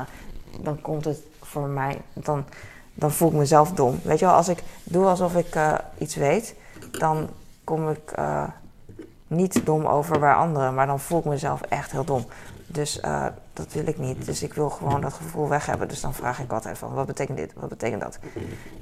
dan 0.60 0.80
komt 0.80 1.04
het 1.04 1.18
voor 1.42 1.68
mij. 1.68 2.00
Dan, 2.12 2.44
dan 2.94 3.10
voel 3.10 3.28
ik 3.28 3.34
mezelf 3.34 3.72
dom. 3.72 4.00
Weet 4.02 4.18
je 4.18 4.24
wel, 4.24 4.34
als 4.34 4.48
ik 4.48 4.62
doe 4.84 5.06
alsof 5.06 5.34
ik 5.36 5.56
iets 5.98 6.14
weet, 6.14 6.54
dan 6.98 7.28
kom 7.64 7.90
ik 7.90 8.14
niet 9.26 9.66
dom 9.66 9.86
over 9.86 10.18
bij 10.18 10.32
anderen, 10.32 10.74
maar 10.74 10.86
dan 10.86 11.00
voel 11.00 11.18
ik 11.18 11.24
mezelf 11.24 11.60
echt 11.60 11.90
heel 11.92 12.04
dom. 12.04 12.24
Dus 12.72 13.00
uh, 13.04 13.26
dat 13.52 13.72
wil 13.72 13.86
ik 13.86 13.98
niet. 13.98 14.26
Dus 14.26 14.42
ik 14.42 14.54
wil 14.54 14.70
gewoon 14.70 15.00
dat 15.00 15.12
gevoel 15.12 15.48
weg 15.48 15.66
hebben. 15.66 15.88
Dus 15.88 16.00
dan 16.00 16.14
vraag 16.14 16.40
ik 16.40 16.52
altijd 16.52 16.78
van, 16.78 16.94
wat 16.94 17.06
betekent 17.06 17.38
dit? 17.38 17.52
Wat 17.54 17.68
betekent 17.68 18.00
dat? 18.00 18.18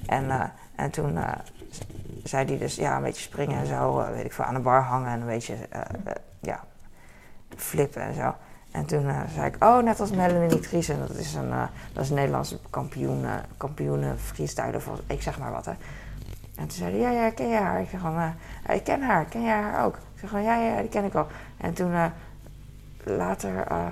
En, 0.07 0.25
uh, 0.25 0.42
en 0.75 0.90
toen 0.90 1.18
zei 2.25 2.47
hij 2.47 2.59
dus, 2.59 2.75
ja, 2.75 2.97
een 2.97 3.02
beetje 3.02 3.23
springen 3.23 3.59
en 3.59 3.66
zo. 3.66 4.07
weet 4.12 4.25
ik 4.25 4.33
veel, 4.33 4.45
aan 4.45 4.54
de 4.54 4.61
bar 4.61 4.83
hangen 4.83 5.11
en 5.11 5.21
een 5.21 5.26
beetje, 5.26 5.54
ja, 6.40 6.64
flippen 7.57 8.02
en 8.02 8.14
zo. 8.14 8.35
En 8.71 8.87
toen 8.87 9.12
zei 9.35 9.47
ik, 9.47 9.64
oh, 9.64 9.83
net 9.83 10.00
als 10.00 10.11
Melanie 10.11 10.61
Driesen. 10.61 10.99
Dat 10.99 11.16
is 11.16 11.35
een, 11.35 11.50
dat 11.92 12.02
is 12.02 12.09
een 12.09 12.16
Nederlandse 12.16 12.59
kampioen, 12.71 13.26
kampioen 13.57 14.04
freestyler. 14.18 14.83
Ik 15.07 15.23
zeg 15.23 15.38
maar 15.38 15.52
wat, 15.52 15.64
hè. 15.64 15.73
En 16.59 16.66
toen 16.66 16.71
zei 16.76 16.90
hij, 16.90 17.00
ja, 17.00 17.11
ja, 17.11 17.30
ken 17.30 17.49
je 17.49 17.57
haar? 17.57 17.80
Ik 17.80 17.88
zeg 17.88 18.00
van, 18.00 18.16
uh, 18.16 18.75
ik 18.75 18.85
ken 18.85 19.02
haar, 19.02 19.25
ken 19.25 19.42
jij 19.42 19.61
haar 19.61 19.85
ook? 19.85 19.95
Ik 19.95 20.21
zeg 20.21 20.30
van, 20.30 20.42
ja, 20.42 20.54
ja, 20.54 20.80
die 20.80 20.88
ken 20.88 21.04
ik 21.04 21.14
al. 21.14 21.26
En 21.57 21.75
toen 21.75 21.92
later 23.16 23.70
uh, 23.70 23.86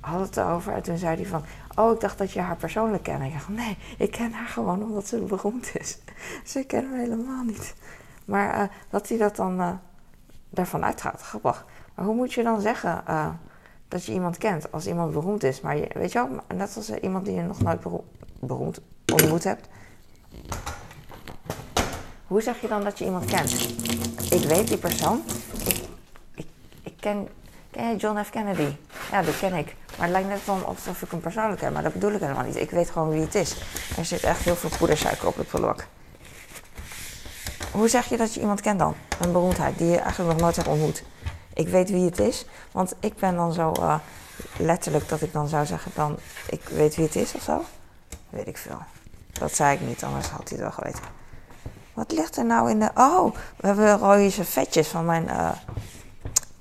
had 0.00 0.20
het 0.20 0.36
erover 0.36 0.72
en 0.72 0.82
toen 0.82 0.98
zei 0.98 1.16
hij 1.16 1.26
van, 1.26 1.42
oh, 1.74 1.92
ik 1.92 2.00
dacht 2.00 2.18
dat 2.18 2.32
je 2.32 2.40
haar 2.40 2.56
persoonlijk 2.56 3.02
kende. 3.02 3.24
Ik 3.24 3.32
zeg 3.32 3.48
nee, 3.48 3.76
ik 3.98 4.10
ken 4.10 4.32
haar 4.32 4.48
gewoon 4.48 4.82
omdat 4.82 5.06
ze 5.08 5.18
beroemd 5.18 5.70
is. 5.76 5.98
Ze 6.44 6.58
ik 6.58 6.66
ken 6.66 6.90
hem 6.90 6.98
helemaal 6.98 7.44
niet. 7.44 7.74
Maar 8.24 8.70
dat 8.90 9.08
hij 9.08 9.18
dat 9.18 9.36
dan 9.36 9.80
daarvan 10.50 10.84
uitgaat, 10.84 11.22
grappig. 11.22 11.66
Maar 11.94 12.04
hoe 12.04 12.14
moet 12.14 12.32
je 12.32 12.42
dan 12.42 12.60
zeggen 12.60 13.04
dat 13.88 14.04
je 14.04 14.12
iemand 14.12 14.38
kent 14.38 14.72
als 14.72 14.86
iemand 14.86 15.12
beroemd 15.12 15.42
is? 15.42 15.60
Maar 15.60 15.76
je, 15.76 15.88
weet 15.94 16.12
je 16.12 16.18
wel, 16.18 16.40
net 16.54 16.76
als 16.76 16.90
iemand 16.90 17.24
die 17.24 17.34
je 17.34 17.42
nog 17.42 17.62
nooit 17.62 17.80
beroemd 18.40 18.80
ontmoet 19.12 19.44
hebt 19.44 19.68
hoe 22.26 22.42
zeg 22.42 22.60
je 22.60 22.68
dan 22.68 22.84
dat 22.84 22.98
je 22.98 23.04
iemand 23.04 23.24
kent? 23.24 23.52
Ik 24.32 24.48
weet 24.48 24.68
die 24.68 24.78
persoon. 24.78 25.22
Ik, 26.34 26.46
ik 26.82 26.92
ken, 27.00 27.28
ken 27.76 27.96
John 27.96 28.22
F. 28.22 28.30
Kennedy? 28.30 28.76
Ja, 29.10 29.22
die 29.22 29.38
ken 29.38 29.54
ik. 29.54 29.74
Maar 29.98 30.08
het 30.08 30.10
lijkt 30.10 30.28
net 30.28 30.64
alsof 30.66 31.02
ik 31.02 31.10
hem 31.10 31.20
persoonlijk 31.20 31.60
ken, 31.60 31.72
maar 31.72 31.82
dat 31.82 31.92
bedoel 31.92 32.12
ik 32.12 32.20
helemaal 32.20 32.44
niet. 32.44 32.56
Ik 32.56 32.70
weet 32.70 32.90
gewoon 32.90 33.08
wie 33.08 33.20
het 33.20 33.34
is. 33.34 33.56
Er 33.96 34.04
zit 34.04 34.22
echt 34.22 34.40
heel 34.40 34.56
veel 34.56 34.70
poedersuiker 34.78 35.26
op 35.26 35.36
het 35.36 35.46
prullenbak. 35.46 35.86
Hoe 37.72 37.88
zeg 37.88 38.08
je 38.08 38.16
dat 38.16 38.34
je 38.34 38.40
iemand 38.40 38.60
kent 38.60 38.78
dan? 38.78 38.94
Een 39.20 39.32
beroemdheid 39.32 39.78
die 39.78 39.88
je 39.88 39.98
eigenlijk 39.98 40.32
nog 40.32 40.40
nooit 40.40 40.56
hebt 40.56 40.68
ontmoet. 40.68 41.02
Ik 41.54 41.68
weet 41.68 41.90
wie 41.90 42.04
het 42.04 42.18
is, 42.18 42.46
want 42.72 42.94
ik 43.00 43.16
ben 43.16 43.36
dan 43.36 43.52
zo 43.52 43.72
uh, 43.78 43.94
letterlijk 44.58 45.08
dat 45.08 45.22
ik 45.22 45.32
dan 45.32 45.48
zou 45.48 45.66
zeggen 45.66 45.92
dan 45.94 46.16
ik 46.50 46.62
weet 46.68 46.96
wie 46.96 47.04
het 47.04 47.16
is 47.16 47.34
of 47.34 47.42
zo. 47.42 47.64
Weet 48.30 48.46
ik 48.46 48.56
veel. 48.56 48.78
Dat 49.32 49.54
zei 49.54 49.74
ik 49.74 49.80
niet, 49.80 50.04
anders 50.04 50.28
had 50.28 50.48
hij 50.48 50.58
het 50.58 50.60
wel 50.60 50.70
geweten. 50.70 51.02
Wat 51.94 52.12
ligt 52.12 52.36
er 52.36 52.44
nou 52.44 52.70
in 52.70 52.80
de... 52.80 52.90
Oh, 52.94 53.34
we 53.56 53.66
hebben 53.66 53.98
rode 53.98 54.30
servetjes 54.30 54.88
van 54.88 55.04
mijn... 55.04 55.24
Uh, 55.24 55.50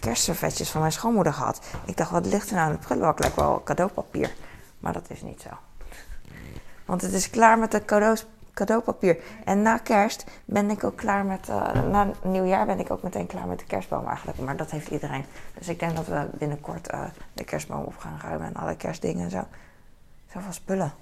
kerstservetjes 0.05 0.71
van 0.71 0.81
mijn 0.81 0.91
schoonmoeder 0.91 1.33
gehad. 1.33 1.62
Ik 1.85 1.97
dacht, 1.97 2.12
wat 2.12 2.25
ligt 2.25 2.50
er 2.50 2.55
nou 2.55 2.67
in 2.67 2.71
het 2.71 2.85
prullenbak? 2.85 3.19
Lijkt 3.19 3.35
wel 3.35 3.63
cadeaupapier. 3.63 4.33
Maar 4.79 4.93
dat 4.93 5.09
is 5.09 5.21
niet 5.21 5.41
zo. 5.41 5.50
Want 6.85 7.01
het 7.01 7.13
is 7.13 7.29
klaar 7.29 7.59
met 7.59 7.74
het 7.74 7.85
cadeaupapier. 8.53 9.17
En 9.45 9.62
na 9.62 9.77
kerst 9.77 10.25
ben 10.45 10.69
ik 10.69 10.83
ook 10.83 10.95
klaar 10.95 11.25
met... 11.25 11.50
Uh, 11.50 11.71
na 11.71 12.07
nieuwjaar 12.24 12.65
ben 12.65 12.79
ik 12.79 12.91
ook 12.91 13.03
meteen 13.03 13.27
klaar 13.27 13.47
met 13.47 13.59
de 13.59 13.65
kerstboom 13.65 14.07
eigenlijk. 14.07 14.38
Maar 14.39 14.57
dat 14.57 14.71
heeft 14.71 14.88
iedereen. 14.88 15.25
Dus 15.57 15.67
ik 15.67 15.79
denk 15.79 15.95
dat 15.95 16.07
we 16.07 16.27
binnenkort 16.33 16.93
uh, 16.93 17.03
de 17.33 17.43
kerstboom 17.43 17.83
op 17.83 17.97
gaan 17.97 18.19
ruimen. 18.21 18.47
En 18.47 18.55
alle 18.55 18.75
kerstdingen 18.75 19.24
en 19.24 19.29
zo. 19.29 19.43
Zoveel 20.33 20.53
spullen. 20.53 20.93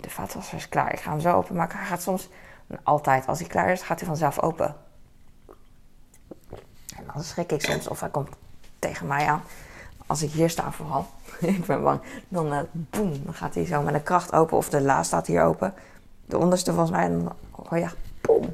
De 0.00 0.10
vaatwasser 0.10 0.56
is 0.56 0.68
klaar. 0.68 0.92
Ik 0.92 1.00
ga 1.00 1.10
hem 1.10 1.20
zo 1.20 1.32
openmaken. 1.32 1.78
Hij 1.78 1.86
gaat 1.86 2.02
soms 2.02 2.28
altijd, 2.82 3.26
als 3.26 3.38
hij 3.38 3.48
klaar 3.48 3.70
is, 3.70 3.82
gaat 3.82 3.98
hij 3.98 4.08
vanzelf 4.08 4.40
open. 4.40 4.76
En 7.06 7.10
dan 7.14 7.22
schrik 7.22 7.52
ik 7.52 7.62
soms 7.62 7.88
of 7.88 8.00
hij 8.00 8.08
komt 8.08 8.28
tegen 8.78 9.06
mij 9.06 9.26
aan. 9.26 9.42
Als 10.06 10.22
ik 10.22 10.30
hier 10.30 10.50
sta 10.50 10.72
vooral. 10.72 11.06
ik 11.40 11.66
ben 11.66 11.82
bang. 11.82 12.00
Dan, 12.28 12.52
uh, 12.52 12.58
boem, 12.72 13.24
dan 13.24 13.34
gaat 13.34 13.54
hij 13.54 13.66
zo 13.66 13.82
met 13.82 13.94
een 13.94 14.02
kracht 14.02 14.32
open. 14.32 14.56
Of 14.56 14.68
de 14.68 14.80
la 14.80 15.02
staat 15.02 15.26
hier 15.26 15.42
open. 15.42 15.74
De 16.26 16.38
onderste 16.38 16.72
volgens 16.72 16.90
mij. 16.90 17.04
En, 17.04 17.28
oh 17.52 17.78
ja, 17.78 17.92
boem. 18.20 18.50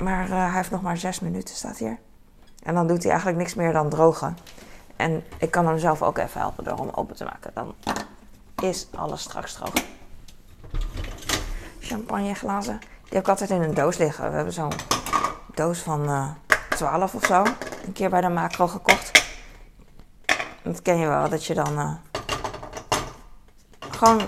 Maar 0.00 0.28
uh, 0.28 0.30
hij 0.30 0.50
heeft 0.50 0.70
nog 0.70 0.82
maar 0.82 0.96
zes 0.96 1.20
minuten, 1.20 1.54
staat 1.54 1.78
hier. 1.78 1.98
En 2.62 2.74
dan 2.74 2.86
doet 2.86 3.02
hij 3.02 3.10
eigenlijk 3.10 3.38
niks 3.38 3.54
meer 3.54 3.72
dan 3.72 3.88
drogen. 3.88 4.36
En 4.96 5.24
ik 5.38 5.50
kan 5.50 5.66
hem 5.66 5.78
zelf 5.78 6.02
ook 6.02 6.18
even 6.18 6.40
helpen 6.40 6.64
door 6.64 6.78
hem 6.78 6.90
open 6.94 7.16
te 7.16 7.24
maken. 7.24 7.50
Dan 7.54 7.74
is 8.62 8.88
alles 8.94 9.20
straks 9.20 9.52
droog 9.52 9.72
champagneglazen. 11.84 12.78
Die 12.80 13.12
heb 13.12 13.22
ik 13.22 13.28
altijd 13.28 13.50
in 13.50 13.62
een 13.62 13.74
doos 13.74 13.96
liggen. 13.96 14.28
We 14.28 14.34
hebben 14.34 14.52
zo'n 14.52 14.72
doos 15.54 15.78
van 15.78 16.08
eh, 16.08 16.28
12 16.76 17.14
of 17.14 17.24
zo. 17.24 17.42
Een 17.86 17.92
keer 17.92 18.10
bij 18.10 18.20
de 18.20 18.28
macro 18.28 18.66
gekocht. 18.66 19.26
Dat 20.62 20.82
ken 20.82 20.98
je 20.98 21.06
wel, 21.06 21.28
dat 21.28 21.44
je 21.44 21.54
dan 21.54 21.78
uh, 21.78 21.92
gewoon 23.78 24.20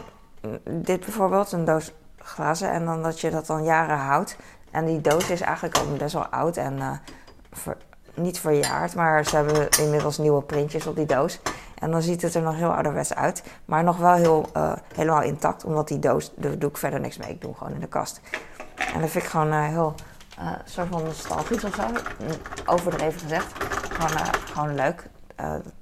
dit 0.64 1.00
bijvoorbeeld, 1.00 1.52
een 1.52 1.64
doos 1.64 1.92
glazen. 2.18 2.70
En 2.70 2.84
dan 2.84 3.02
dat 3.02 3.20
je 3.20 3.30
dat 3.30 3.46
dan 3.46 3.64
jaren 3.64 3.98
houdt. 3.98 4.36
En 4.70 4.84
die 4.84 5.00
doos 5.00 5.30
is 5.30 5.40
eigenlijk 5.40 5.76
al 5.76 5.86
best 5.96 6.14
wel 6.14 6.26
oud 6.26 6.56
en 6.56 6.76
uh, 6.76 6.90
niet 8.14 8.38
verjaard, 8.38 8.94
maar 8.94 9.24
ze 9.24 9.36
hebben 9.36 9.68
inmiddels 9.68 10.18
nieuwe 10.18 10.42
printjes 10.42 10.86
op 10.86 10.96
die 10.96 11.06
doos. 11.06 11.40
En 11.78 11.90
dan 11.90 12.02
ziet 12.02 12.22
het 12.22 12.34
er 12.34 12.42
nog 12.42 12.54
heel 12.54 12.74
ouderwets 12.74 13.14
uit. 13.14 13.42
Maar 13.64 13.84
nog 13.84 13.96
wel 13.96 14.14
heel, 14.14 14.48
uh, 14.56 14.72
helemaal 14.94 15.22
intact. 15.22 15.64
Omdat 15.64 15.88
die 15.88 15.98
doos, 15.98 16.32
daar 16.36 16.58
doe 16.58 16.70
ik 16.70 16.76
verder 16.76 17.00
niks 17.00 17.16
mee. 17.16 17.30
Ik 17.30 17.40
doe 17.40 17.54
gewoon 17.54 17.72
in 17.72 17.80
de 17.80 17.86
kast. 17.86 18.20
En 18.94 19.00
dat 19.00 19.10
vind 19.10 19.24
ik 19.24 19.30
gewoon 19.30 19.52
heel 19.52 19.94
uh, 20.38 20.52
soort 20.64 20.88
van 20.90 21.04
nostalgisch 21.04 21.64
of 21.64 21.74
zo. 21.74 21.82
Overdreven 22.66 23.20
gezegd. 23.20 23.52
Gewoon, 23.92 24.34
gewoon 24.52 24.74
leuk. 24.74 25.08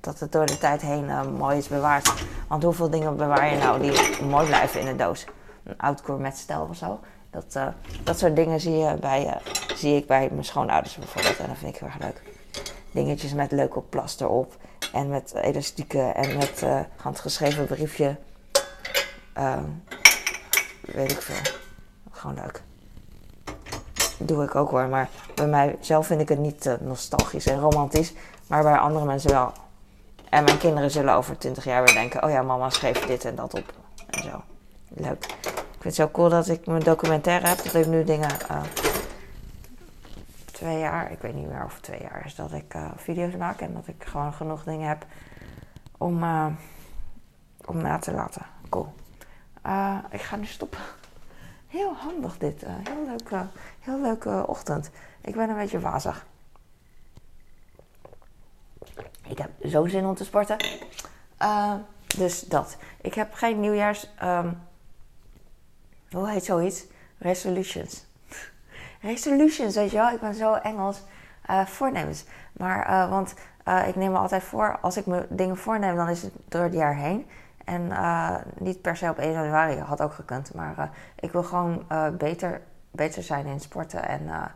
dat 0.01 0.21
het 0.21 0.33
door 0.33 0.47
de 0.47 0.59
tijd 0.59 0.81
heen 0.81 1.37
mooi 1.37 1.57
is 1.57 1.69
bewaard. 1.69 2.13
Want 2.49 2.63
hoeveel 2.63 2.91
dingen 2.91 3.17
bewaar 3.17 3.51
je 3.51 3.59
nou 3.59 3.81
die 3.81 4.25
mooi 4.25 4.47
blijven 4.47 4.81
in 4.81 4.87
de 4.87 4.97
doos? 4.97 5.25
Een 5.65 5.79
oud 5.79 6.01
gourmet 6.05 6.47
of 6.69 6.77
zo. 6.77 7.01
Dat, 7.31 7.59
dat 8.03 8.19
soort 8.19 8.37
dingen 8.37 8.61
zie, 8.61 8.77
je 8.77 8.97
bij, 9.01 9.39
zie 9.75 9.97
ik 9.97 10.07
bij 10.07 10.29
mijn 10.31 10.45
schoonouders 10.45 10.97
bijvoorbeeld. 10.97 11.39
En 11.39 11.47
dat 11.47 11.57
vind 11.57 11.75
ik 11.75 11.81
heel 11.81 11.89
erg 11.89 11.99
leuk. 11.99 12.23
Dingetjes 12.91 13.33
met 13.33 13.53
leuke 13.53 13.81
plaster 13.81 14.29
op. 14.29 14.57
En 14.93 15.09
met 15.09 15.35
elastieken 15.35 16.15
en 16.15 16.37
met 16.37 16.63
uh, 16.65 16.81
handgeschreven 16.97 17.67
briefje. 17.67 18.17
Uh, 19.39 19.59
weet 20.81 21.11
ik 21.11 21.21
veel. 21.21 21.53
Gewoon 22.11 22.35
leuk. 22.35 22.63
Doe 24.19 24.45
ik 24.45 24.55
ook 24.55 24.71
hoor. 24.71 24.89
Maar 24.89 25.09
bij 25.35 25.47
mij 25.47 25.77
zelf 25.81 26.07
vind 26.07 26.21
ik 26.21 26.29
het 26.29 26.39
niet 26.39 26.67
uh, 26.67 26.75
nostalgisch 26.81 27.47
en 27.47 27.61
romantisch. 27.61 28.13
Maar 28.47 28.63
bij 28.63 28.77
andere 28.77 29.05
mensen 29.05 29.31
wel. 29.31 29.53
En 30.31 30.45
mijn 30.45 30.59
kinderen 30.59 30.91
zullen 30.91 31.15
over 31.15 31.39
20 31.39 31.65
jaar 31.65 31.85
weer 31.85 31.95
denken: 31.95 32.23
oh 32.25 32.31
ja, 32.31 32.43
mama 32.43 32.71
schreef 32.71 33.07
dit 33.07 33.25
en 33.25 33.35
dat 33.35 33.55
op. 33.55 33.73
En 34.11 34.23
zo. 34.23 34.43
Leuk. 34.89 35.25
Ik 35.25 35.81
vind 35.81 35.85
het 35.85 35.95
zo 35.95 36.09
cool 36.09 36.29
dat 36.29 36.49
ik 36.49 36.67
mijn 36.67 36.83
documentaire 36.83 37.47
heb. 37.47 37.57
Dat 37.57 37.75
ik 37.75 37.87
nu 37.87 38.05
dingen 38.05 38.31
uh, 38.51 38.63
twee 40.53 40.79
jaar, 40.79 41.13
ik 41.13 41.19
weet 41.21 41.35
niet 41.35 41.49
meer 41.49 41.65
of 41.65 41.81
twee 41.81 42.01
jaar 42.01 42.23
is, 42.27 42.35
dat 42.35 42.53
ik 42.53 42.75
uh, 42.75 42.91
video's 42.97 43.37
maak 43.37 43.61
en 43.61 43.75
dat 43.75 43.87
ik 43.87 44.05
gewoon 44.05 44.33
genoeg 44.33 44.65
dingen 44.65 44.89
heb 44.89 45.07
om, 45.99 46.25
om 47.65 47.77
na 47.83 47.99
te 47.99 48.13
laten. 48.13 48.47
Cool. 48.69 48.95
Ik 50.11 50.21
ga 50.21 50.37
nu 50.37 50.45
stoppen. 50.45 50.79
Heel 51.75 51.95
handig 51.95 52.39
dit. 52.39 52.65
heel 52.67 53.05
leuke, 53.07 53.47
heel 53.81 54.01
leuke 54.01 54.45
ochtend. 54.47 54.91
Ik 55.21 55.35
ben 55.35 55.49
een 55.49 55.57
beetje 55.57 55.81
wazig. 55.81 56.27
Ik 59.29 59.39
heb 59.39 59.51
zo 59.67 59.87
zin 59.87 60.07
om 60.07 60.15
te 60.15 60.25
sporten. 60.25 60.57
dus 62.17 62.41
dat. 62.41 62.77
Ik 63.01 63.15
heb 63.15 63.33
geen 63.33 63.61
nieuwjaars. 63.61 64.11
Um, 64.23 64.63
hoe 66.11 66.31
heet 66.31 66.45
zoiets? 66.45 66.85
Resolutions 67.19 68.05
resolutions, 69.11 69.75
weet 69.75 69.91
je 69.91 69.97
wel. 69.97 70.11
Ik 70.11 70.21
ben 70.21 70.35
zo 70.35 70.55
Engels. 70.55 71.03
Uh, 71.51 71.67
voornemens. 71.67 72.25
Maar, 72.53 72.91
uh, 72.91 73.11
want 73.11 73.35
uh, 73.69 73.89
ik 73.89 73.97
neem 73.97 74.13
me 74.13 74.19
altijd 74.19 74.43
voor, 74.43 74.79
als 74.81 74.97
ik 74.97 75.07
me 75.07 75.27
dingen 75.29 75.57
voorneem, 75.57 75.97
dan 75.97 76.09
is 76.09 76.23
het 76.23 76.33
door 76.49 76.63
het 76.63 76.73
jaar 76.73 76.97
heen. 76.97 77.27
En 77.65 77.93
niet 78.59 78.83
per 78.83 78.97
se 78.97 79.09
op 79.09 79.19
1 79.19 79.33
januari, 79.33 79.79
had 79.79 80.03
ook 80.03 80.13
gekund. 80.13 80.55
Maar 80.55 80.91
ik 81.21 81.33
wil 81.33 81.43
gewoon 81.43 81.87
beter, 82.19 82.63
beter 82.91 83.23
zijn 83.23 83.47
in 83.47 83.61
sporten. 83.61 84.09
En 84.09 84.53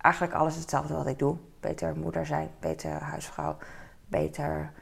eigenlijk 0.00 0.34
alles 0.34 0.56
hetzelfde 0.56 0.94
wat 0.94 1.06
ik 1.06 1.18
doe. 1.18 1.36
Beter 1.60 1.96
moeder 1.96 2.26
zijn, 2.26 2.50
beter 2.60 2.90
huisvrouw, 2.90 3.56
beter 4.06 4.72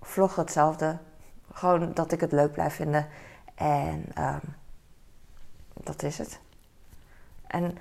vloggen 0.00 0.42
hetzelfde. 0.42 0.98
Gewoon 1.52 1.94
dat 1.94 2.12
ik 2.12 2.20
het 2.20 2.32
leuk 2.32 2.52
blijf 2.52 2.74
vinden. 2.74 3.06
En 3.54 4.04
um, 4.18 4.40
dat 5.72 6.02
is 6.02 6.18
het. 6.18 6.40
En 7.46 7.78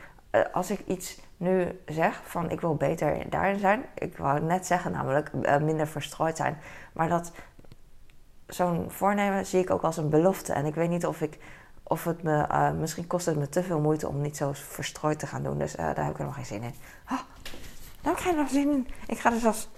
als 0.52 0.72
ik 0.72 0.80
iets 0.88 1.22
nu 1.38 1.82
zeg 1.86 2.22
van 2.26 2.50
ik 2.50 2.62
wil 2.62 2.76
beter 2.76 3.30
daarin 3.30 3.60
zijn, 3.60 3.86
ik 3.94 4.18
wou 4.18 4.42
net 4.42 4.66
zeggen 4.66 4.92
namelijk 4.92 5.34
minder 5.62 5.88
verstrooid 5.88 6.38
zijn, 6.38 6.58
maar 6.94 7.10
dat 7.10 7.32
zo'n 8.48 8.86
voornemen 8.92 9.46
zie 9.46 9.60
ik 9.60 9.70
ook 9.70 9.82
als 9.82 9.98
een 9.98 10.10
belofte. 10.10 10.54
En 10.54 10.66
ik 10.66 10.76
weet 10.76 10.90
niet 10.90 11.06
of 11.06 11.22
ik, 11.22 11.40
of 11.84 12.04
het 12.04 12.24
me, 12.24 12.48
uh, 12.52 12.72
misschien 12.72 13.08
kost 13.08 13.26
het 13.26 13.38
me 13.38 13.50
te 13.50 13.64
veel 13.64 13.80
moeite 13.80 14.08
om 14.08 14.22
niet 14.22 14.38
zo 14.38 14.52
verstrooid 14.54 15.20
te 15.20 15.28
gaan 15.28 15.44
doen, 15.44 15.58
dus 15.58 15.74
daar 15.74 16.04
heb 16.04 16.12
ik 16.12 16.20
er 16.20 16.26
nog 16.26 16.36
geen 16.36 16.46
zin 16.46 16.64
in. 16.64 16.74
Oh, 17.12 17.20
daar 18.02 18.14
heb 18.14 18.18
ik 18.18 18.20
geen 18.20 18.48
zin 18.48 18.72
in. 18.72 18.88
Ik 19.08 19.20
ga 19.20 19.32
er 19.32 19.40
zelfs 19.40 19.70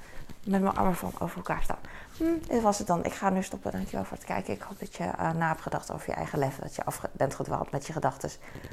met 0.43 0.61
mijn 0.61 0.75
armen 0.75 0.95
van 0.95 1.11
over 1.19 1.37
elkaar 1.37 1.63
staan. 1.63 1.79
Hm, 2.17 2.47
dit 2.47 2.61
was 2.61 2.77
het 2.77 2.87
dan. 2.87 3.03
Ik 3.03 3.13
ga 3.13 3.29
nu 3.29 3.43
stoppen. 3.43 3.71
Dankjewel 3.71 4.05
voor 4.05 4.17
het 4.17 4.25
kijken. 4.25 4.53
Ik 4.53 4.61
hoop 4.61 4.79
dat 4.79 4.95
je 4.95 5.03
uh, 5.03 5.31
na 5.31 5.47
hebt 5.47 5.61
gedacht 5.61 5.91
over 5.91 6.09
je 6.09 6.15
eigen 6.15 6.39
leven. 6.39 6.61
Dat 6.61 6.75
je 6.75 6.85
af 6.85 7.01
bent 7.11 7.35
gedwaald 7.35 7.71
met 7.71 7.87
je 7.87 7.93
gedachten. 7.93 8.29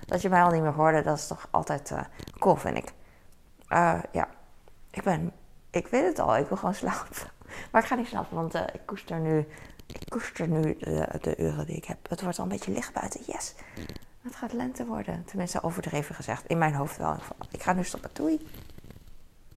Dat 0.06 0.22
je 0.22 0.28
mij 0.28 0.42
al 0.42 0.50
niet 0.50 0.62
meer 0.62 0.72
hoorde. 0.72 1.02
Dat 1.02 1.18
is 1.18 1.26
toch 1.26 1.48
altijd 1.50 1.90
uh, 1.90 2.00
cool, 2.38 2.56
vind 2.56 2.76
ik. 2.76 2.92
Ja, 4.12 4.28
ik 4.90 5.02
ben... 5.02 5.32
Ik 5.70 5.86
weet 5.86 6.06
het 6.06 6.18
al. 6.18 6.36
Ik 6.36 6.48
wil 6.48 6.56
gewoon 6.56 6.74
slapen. 6.74 7.16
Maar 7.70 7.82
ik 7.82 7.88
ga 7.88 7.94
niet 7.94 8.06
slapen, 8.06 8.36
want 8.36 8.54
ik 8.54 8.80
koester 8.84 9.18
nu... 9.18 9.48
Ik 9.86 10.08
koester 10.08 10.48
nu 10.48 10.76
de, 10.78 11.08
de, 11.20 11.36
uren 11.36 11.66
die 11.66 11.76
ik 11.76 11.84
heb. 11.84 12.08
Het 12.08 12.22
wordt 12.22 12.38
al 12.38 12.44
een 12.44 12.50
beetje 12.50 12.72
licht 12.72 12.92
buiten. 12.92 13.20
Yes. 13.26 13.54
Het 14.22 14.36
gaat 14.36 14.52
lente 14.52 14.86
worden. 14.86 15.24
Tenminste, 15.24 15.62
overdreven 15.62 16.14
gezegd. 16.14 16.46
In 16.46 16.58
mijn 16.58 16.74
hoofd 16.74 16.96
wel. 16.96 17.16
Ik 17.50 17.62
ga 17.62 17.72
nu 17.72 17.84
stoppen. 17.84 18.10
Doei. 18.12 18.46